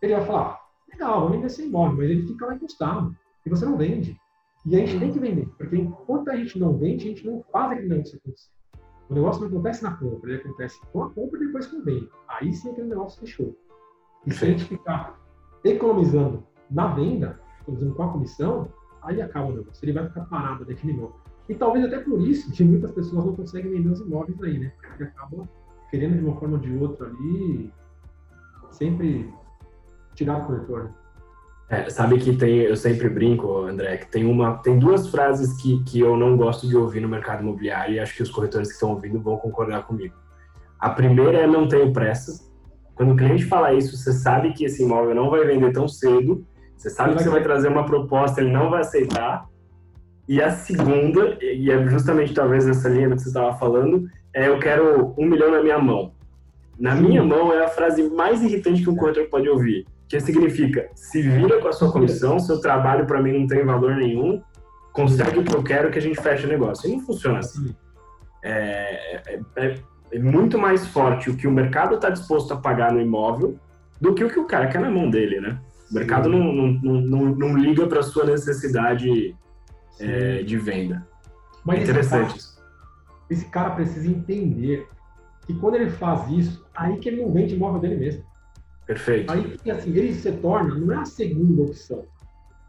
[0.00, 3.64] Ele vai falar, legal, vou vender esse imóvel, mas ele fica lá encostado e você
[3.64, 4.18] não vende.
[4.66, 7.42] E a gente tem que vender, porque enquanto a gente não vende, a gente não
[7.52, 8.50] faz aquele negócio acontecer.
[9.08, 11.82] O negócio não acontece na compra, ele acontece com a compra e depois com o
[11.82, 12.08] venda.
[12.28, 13.56] Aí sim aquele negócio fechou.
[14.26, 15.20] E se a gente ficar
[15.62, 19.84] economizando na venda, economizando com a comissão, aí acaba o negócio.
[19.84, 21.16] Ele vai ficar parado naquele imóvel.
[21.48, 24.72] E talvez até por isso que muitas pessoas não conseguem vender os imóveis aí, né?
[24.80, 25.48] Porque acaba
[25.90, 27.70] querendo de uma forma ou de outra ali
[28.70, 29.32] sempre
[30.14, 30.90] tirar o corretor.
[31.68, 35.82] É, sabe que tem, eu sempre brinco, André, que tem uma, tem duas frases que,
[35.84, 38.74] que eu não gosto de ouvir no mercado imobiliário e acho que os corretores que
[38.74, 40.14] estão ouvindo vão concordar comigo.
[40.78, 42.44] A primeira é não tenho pressa
[42.94, 46.46] Quando o cliente fala isso, você sabe que esse imóvel não vai vender tão cedo,
[46.76, 49.48] você sabe que você vai trazer uma proposta, ele não vai aceitar.
[50.28, 54.58] E a segunda, e é justamente talvez essa linha que você estava falando, é eu
[54.58, 56.12] quero um milhão na minha mão.
[56.78, 60.88] Na minha mão é a frase mais irritante que um corretor pode ouvir, que significa,
[60.94, 64.42] se vira com a sua comissão, seu trabalho para mim não tem valor nenhum,
[64.92, 66.88] consegue o que eu quero que a gente feche o negócio.
[66.88, 67.74] E não funciona assim.
[68.42, 69.78] É, é, é,
[70.12, 73.58] é muito mais forte o que o mercado está disposto a pagar no imóvel
[74.00, 75.58] do que o que o cara quer na mão dele, né?
[75.90, 79.34] O mercado não, não, não, não, liga para a sua necessidade
[79.98, 81.06] é, de venda.
[81.64, 82.54] Mas interessante isso.
[83.30, 84.86] Esse cara precisa entender
[85.46, 88.24] que quando ele faz isso, aí que ele não vende imóvel dele mesmo.
[88.86, 89.32] Perfeito.
[89.32, 92.04] Aí assim, ele se torna, não é a segunda opção,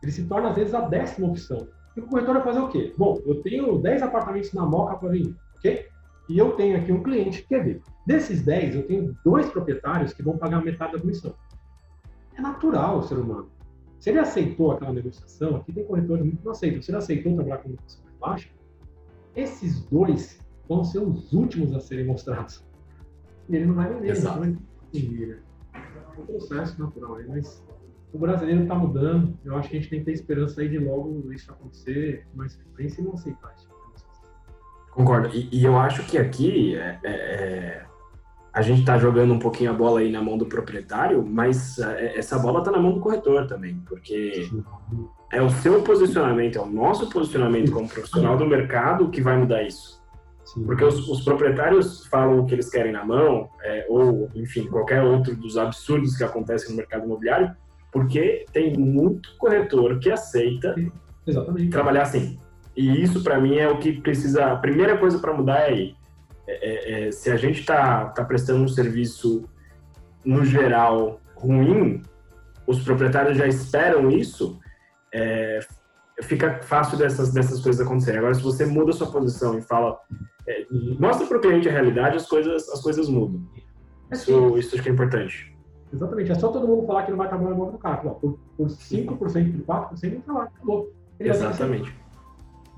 [0.02, 1.68] ele se torna às vezes a décima opção.
[1.96, 2.94] E o corretor vai fazer o quê?
[2.98, 5.88] Bom, eu tenho 10 apartamentos na moca para vender, ok?
[6.28, 7.82] E eu tenho aqui um cliente que quer ver.
[8.06, 11.34] Desses 10, eu tenho dois proprietários que vão pagar metade da comissão.
[12.36, 13.50] É natural o ser humano.
[14.00, 16.82] Se ele aceitou aquela negociação, aqui tem corretores muito que não aceitam.
[16.82, 18.50] Se ele aceitou trabalhar com negociação mais baixa,
[19.36, 22.64] esses dois vão ser os últimos a serem mostrados.
[23.48, 24.40] E ele não vai vender, Exato.
[24.40, 24.58] não vai
[24.92, 25.44] vender.
[26.18, 27.64] É um processo natural aí, mas
[28.14, 29.38] o brasileiro está mudando.
[29.44, 32.56] Eu acho que a gente tem que ter esperança aí de logo isso acontecer mais
[32.56, 33.70] frequência e não aceitar isso.
[34.92, 35.30] Concordo.
[35.36, 37.86] E, e, eu acho que aqui é, é, é
[38.54, 42.18] a gente está jogando um pouquinho a bola aí na mão do proprietário, mas é,
[42.18, 44.50] essa bola está na mão do corretor também, porque
[45.30, 49.62] é o seu posicionamento, é o nosso posicionamento como profissional do mercado que vai mudar
[49.64, 50.02] isso.
[50.66, 55.02] Porque os, os, proprietários falam o que eles querem na mão, é, ou, enfim, qualquer
[55.02, 57.56] outro dos absurdos que acontecem no mercado imobiliário,
[57.92, 60.76] porque tem muito corretor que aceita
[61.26, 61.70] Exatamente.
[61.70, 62.38] trabalhar assim.
[62.76, 64.52] E isso, para mim, é o que precisa.
[64.52, 65.96] A primeira coisa para mudar é aí.
[66.48, 69.50] É, é, é, se a gente está tá prestando um serviço,
[70.24, 72.02] no geral, ruim,
[72.68, 74.60] os proprietários já esperam isso,
[75.14, 75.60] é,
[76.24, 78.20] fica fácil dessas, dessas coisas acontecerem.
[78.20, 80.00] Agora, se você muda a sua posição e fala,
[80.48, 80.66] é,
[81.00, 83.42] mostra para o cliente a realidade, as coisas, as coisas mudam.
[84.12, 85.56] É isso, isso acho que é importante.
[85.92, 86.32] Exatamente.
[86.32, 88.16] É só todo mundo falar que não vai trabalhar no imóvel do carro.
[88.16, 90.52] Por, por 5%, por 4%, não trabalha.
[90.56, 90.94] Acabou.
[91.20, 91.96] Ele Exatamente.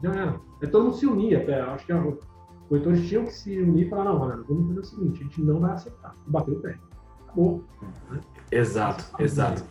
[0.03, 0.39] Já era.
[0.61, 1.61] É todo mundo se unir até.
[1.61, 2.17] Acho que os
[2.69, 5.41] corretores tinham que se unir e falar, não, galera, vamos fazer o seguinte, a gente
[5.41, 6.13] não vai aceitar.
[6.27, 6.77] Bater o pé.
[7.25, 7.63] Acabou.
[8.51, 9.63] Exato, exato.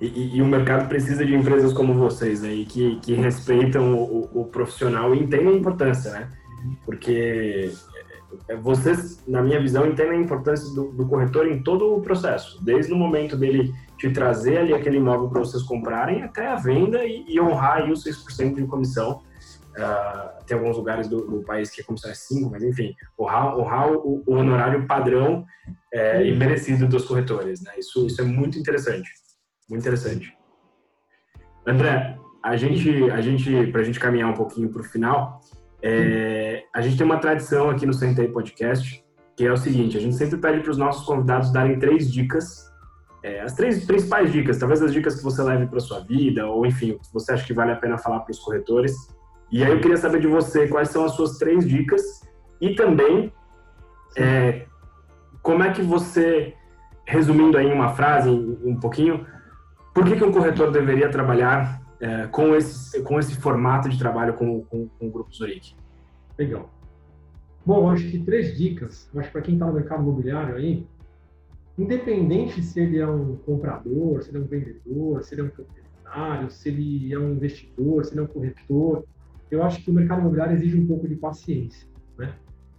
[0.00, 4.44] E, e, o mercado precisa de empresas como vocês aí, que, que respeitam o, o,
[4.44, 6.30] profissional e entendem a importância, né?
[6.84, 7.72] Porque
[8.46, 12.62] é, vocês, na minha visão, entendem a importância do, do, corretor em todo o processo,
[12.62, 17.02] desde o momento dele te trazer ali aquele imóvel para vocês comprarem até a venda
[17.04, 19.22] e, e honrar aí os 6% de comissão.
[19.78, 23.58] Uh, tem alguns lugares do, do, país que a comissão é 5%, mas enfim, honrar,
[23.58, 25.44] honrar o, o honorário padrão
[25.92, 27.62] é, e merecido dos corretores.
[27.62, 27.72] Né?
[27.78, 29.10] Isso, isso é muito interessante.
[29.68, 30.36] Muito interessante.
[31.66, 35.40] André, a gente, a gente para a gente caminhar um pouquinho para o final,
[35.82, 39.04] é, a gente tem uma tradição aqui no Sentei Podcast,
[39.36, 42.70] que é o seguinte: a gente sempre pede para os nossos convidados darem três dicas,
[43.22, 46.64] é, as três principais dicas, talvez as dicas que você leve para sua vida, ou
[46.64, 48.94] enfim, o que você acha que vale a pena falar para os corretores.
[49.50, 52.02] E aí eu queria saber de você quais são as suas três dicas
[52.60, 53.32] e também
[54.16, 54.66] é,
[55.42, 56.54] como é que você,
[57.06, 59.26] resumindo aí uma frase, um pouquinho,
[59.96, 64.34] por que, que um corretor deveria trabalhar é, com, esse, com esse formato de trabalho
[64.34, 65.74] com, com, com o Grupo Zurich?
[66.38, 66.68] Legal.
[67.64, 69.08] Bom, acho que três dicas.
[69.16, 70.86] Acho que para quem está no mercado imobiliário aí,
[71.78, 75.48] independente se ele é um comprador, se ele é um vendedor, se ele é um
[75.48, 79.02] proprietário, se ele é um investidor, se ele é um corretor,
[79.50, 82.34] eu acho que o mercado imobiliário exige um pouco de paciência, né?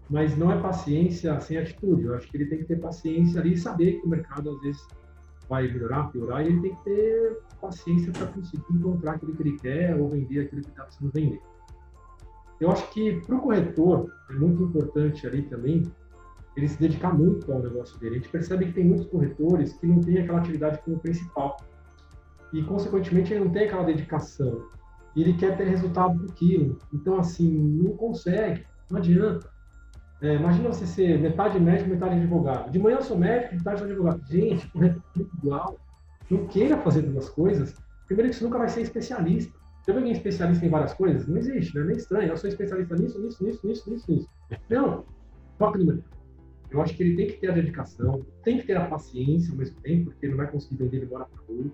[0.08, 2.03] Mas não é paciência sem atitude.
[2.03, 4.62] Eu acho que ele tem que ter paciência ali e saber que o mercado às
[4.62, 4.88] vezes
[5.50, 9.58] vai melhorar, piorar, e ele tem que ter paciência para conseguir encontrar aquilo que ele
[9.60, 11.42] quer ou vender aquilo que está precisando vender.
[12.60, 15.84] Eu acho que para o corretor é muito importante ali também
[16.58, 18.16] ele se dedicar muito ao negócio dele.
[18.16, 21.58] A gente percebe que tem muitos corretores que não têm aquela atividade como principal
[22.52, 24.64] e, consequentemente, ele não tem aquela dedicação.
[25.16, 26.80] E ele quer ter resultado do aquilo.
[26.91, 29.52] Então, assim, não consegue, não adianta.
[30.22, 32.72] É, imagina você ser metade médico, metade advogado.
[32.72, 34.22] De manhã eu sou médico, de tarde sou advogado.
[34.28, 35.80] Gente, é igual.
[36.30, 37.76] Não queira fazer duas coisas.
[38.07, 39.53] Primeiro que você nunca vai ser especialista.
[39.86, 41.28] Já viu alguém especialista em várias coisas?
[41.28, 41.84] Não existe, né?
[41.86, 42.30] Nem estranho.
[42.30, 44.30] Eu sou especialista nisso, nisso, nisso, nisso, nisso, nisso.
[44.70, 45.05] Não.
[45.57, 46.18] Foca no mercado.
[46.70, 49.57] Eu acho que ele tem que ter a dedicação, tem que ter a paciência ao
[49.57, 51.72] mesmo tempo, porque ele não vai conseguir vender embora para outro.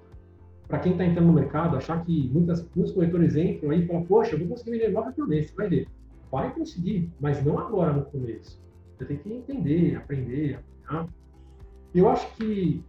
[0.67, 4.05] Para quem está entrando no mercado, achar que muitas, muitos corretores entram aí e falam,
[4.05, 5.51] poxa, eu vou conseguir vender embora para o mês.
[5.57, 5.87] Vai ver
[6.34, 8.59] vai conseguir, mas não agora no começo.
[8.97, 10.55] Você tem que entender, aprender,
[10.88, 11.07] apanhar.
[11.93, 12.84] Eu acho que,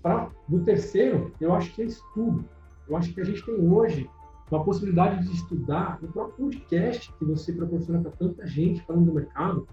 [0.00, 2.48] para do terceiro, eu acho que é estudo.
[2.88, 4.08] Eu acho que a gente tem hoje
[4.48, 9.14] uma possibilidade de estudar o próprio podcast que você proporciona para tanta gente falando do
[9.14, 9.66] mercado.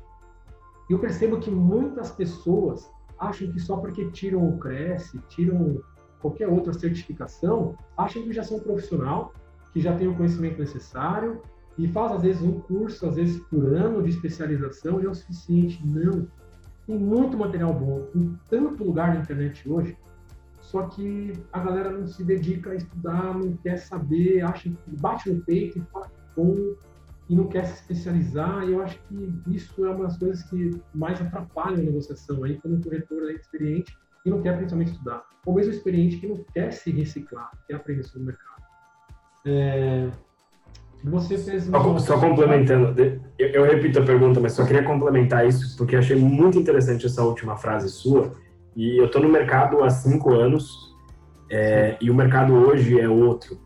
[0.90, 5.80] E eu percebo que muitas pessoas acham que só porque tiram o Cresce, tiram
[6.20, 9.32] qualquer outra certificação, acham que já são profissional,
[9.72, 11.40] que já tem o conhecimento necessário
[11.82, 15.16] e faz às vezes um curso, às vezes por ano de especialização e é o
[15.16, 15.86] suficiente.
[15.86, 16.28] Não.
[16.86, 19.98] Tem muito material bom, em tanto lugar na internet hoje,
[20.60, 25.32] só que a galera não se dedica a estudar, não quer saber, acha que bate
[25.32, 26.56] no peito e fala bom
[27.28, 28.64] e não quer se especializar.
[28.64, 32.60] E eu acho que isso é uma das coisas que mais atrapalham a negociação aí,
[32.60, 36.44] quando o corretor é experiente e não quer principalmente estudar, ou mesmo experiente que não
[36.54, 38.64] quer se reciclar, quer aprender sobre o mercado.
[39.46, 40.12] É...
[41.04, 42.94] Você fez só, só complementando,
[43.38, 47.24] eu, eu, repito a pergunta, mas só queria complementar isso porque achei muito interessante essa
[47.24, 48.34] última frase sua.
[48.76, 50.96] E eu estou no mercado há cinco anos
[51.50, 53.60] é, e o mercado hoje é outro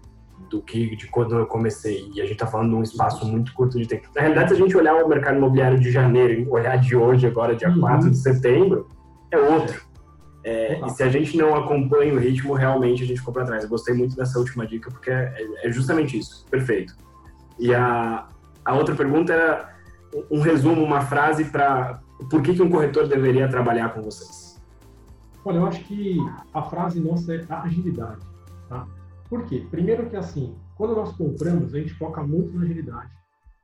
[0.49, 2.09] do que de quando eu comecei.
[2.13, 4.07] E a gente está falando de um espaço muito curto de tempo.
[4.15, 7.55] Na realidade, se a gente olhar o mercado imobiliário de janeiro olhar de hoje, agora,
[7.55, 7.79] dia uhum.
[7.79, 8.87] 4 de setembro,
[9.31, 9.81] é outro.
[10.43, 13.63] É, e se a gente não acompanha o ritmo, realmente a gente ficou para trás.
[13.63, 15.33] Eu gostei muito dessa última dica, porque é,
[15.63, 16.45] é, justamente isso.
[16.49, 16.95] Perfeito.
[17.59, 18.27] E a,
[18.63, 19.75] a outra pergunta era
[20.29, 24.61] um resumo, uma frase para por que, que um corretor deveria trabalhar com vocês?
[25.43, 26.17] Olha, eu acho que
[26.53, 28.25] a frase nossa é agilidade.
[28.69, 28.87] Tá?
[29.29, 29.65] Por quê?
[29.69, 33.11] Primeiro que assim, quando nós compramos, a gente foca muito na agilidade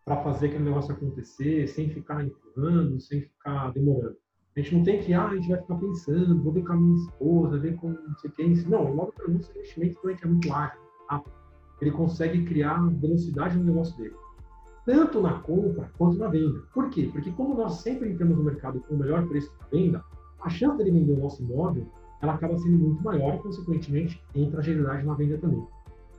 [0.06, 4.18] para fazer aquele negócio acontecer, sem ficar empurrando, sem ficar demorando.
[4.56, 6.76] A gente não tem que, ah, a gente vai ficar pensando, vou ver com a
[6.76, 8.54] minha esposa, ver com não sei quem.
[8.68, 10.80] Não, logo para nós, o investimento também é muito ágil,
[11.10, 11.41] rápido.
[11.82, 14.16] Ele consegue criar velocidade no negócio dele.
[14.86, 16.62] Tanto na compra quanto na venda.
[16.74, 17.10] Por quê?
[17.12, 20.04] Porque como nós sempre entramos no mercado com o melhor preço para venda,
[20.42, 21.88] a chance dele vender o nosso imóvel,
[22.22, 25.66] ela acaba sendo muito maior e, consequentemente, entra agilidade na venda também.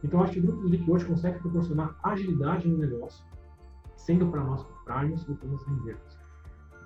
[0.03, 3.25] Então, acho que o Grupo Zurique hoje consegue proporcionar agilidade no negócio,
[3.97, 6.19] sendo para nós comprarmos ou para nós vendermos.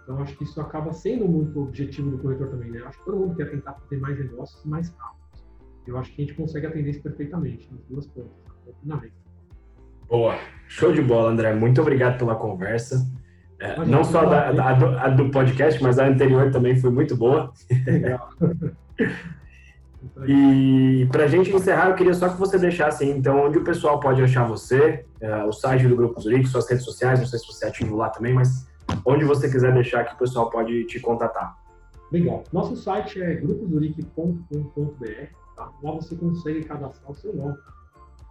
[0.03, 2.83] Então, acho que isso acaba sendo muito objetivo do corretor também, né?
[2.85, 5.45] Acho que todo mundo quer tentar ter mais negócios mais rápidos.
[5.87, 8.46] Eu acho que a gente consegue atender isso perfeitamente, nas duas pontas,
[10.09, 10.37] Boa,
[10.69, 11.53] show de bola, André.
[11.55, 13.05] Muito obrigado pela conversa.
[13.59, 17.17] É, não só da, da, do, a do podcast, mas a anterior também foi muito
[17.17, 17.53] boa.
[17.87, 18.29] Legal.
[20.29, 23.99] e para a gente encerrar, eu queria só que você deixasse então onde o pessoal
[23.99, 27.47] pode achar você, é, o site do Grupo Zurique, suas redes sociais, não sei se
[27.47, 28.69] você é ativo lá também, mas
[29.05, 31.57] onde você quiser deixar que o pessoal pode te contatar.
[32.13, 32.45] Legal.
[32.53, 35.27] Nosso site é grupozurique.com.br.
[35.57, 35.73] Tá?
[35.83, 37.57] Lá você consegue cadastrar o seu nome.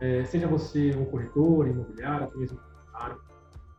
[0.02, 3.22] É, seja você um corretor, imobiliário, até mesmo proprietário.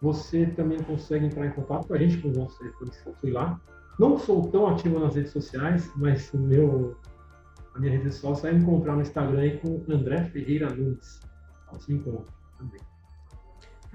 [0.01, 3.61] Você também consegue entrar em contato com a gente, com os nossos diretores fui lá.
[3.99, 6.97] Não sou tão ativo nas redes sociais, mas o meu,
[7.75, 11.21] a minha rede social é encontrar no Instagram aí com André Ferreira Nunes.
[11.69, 12.81] Assim encontra também.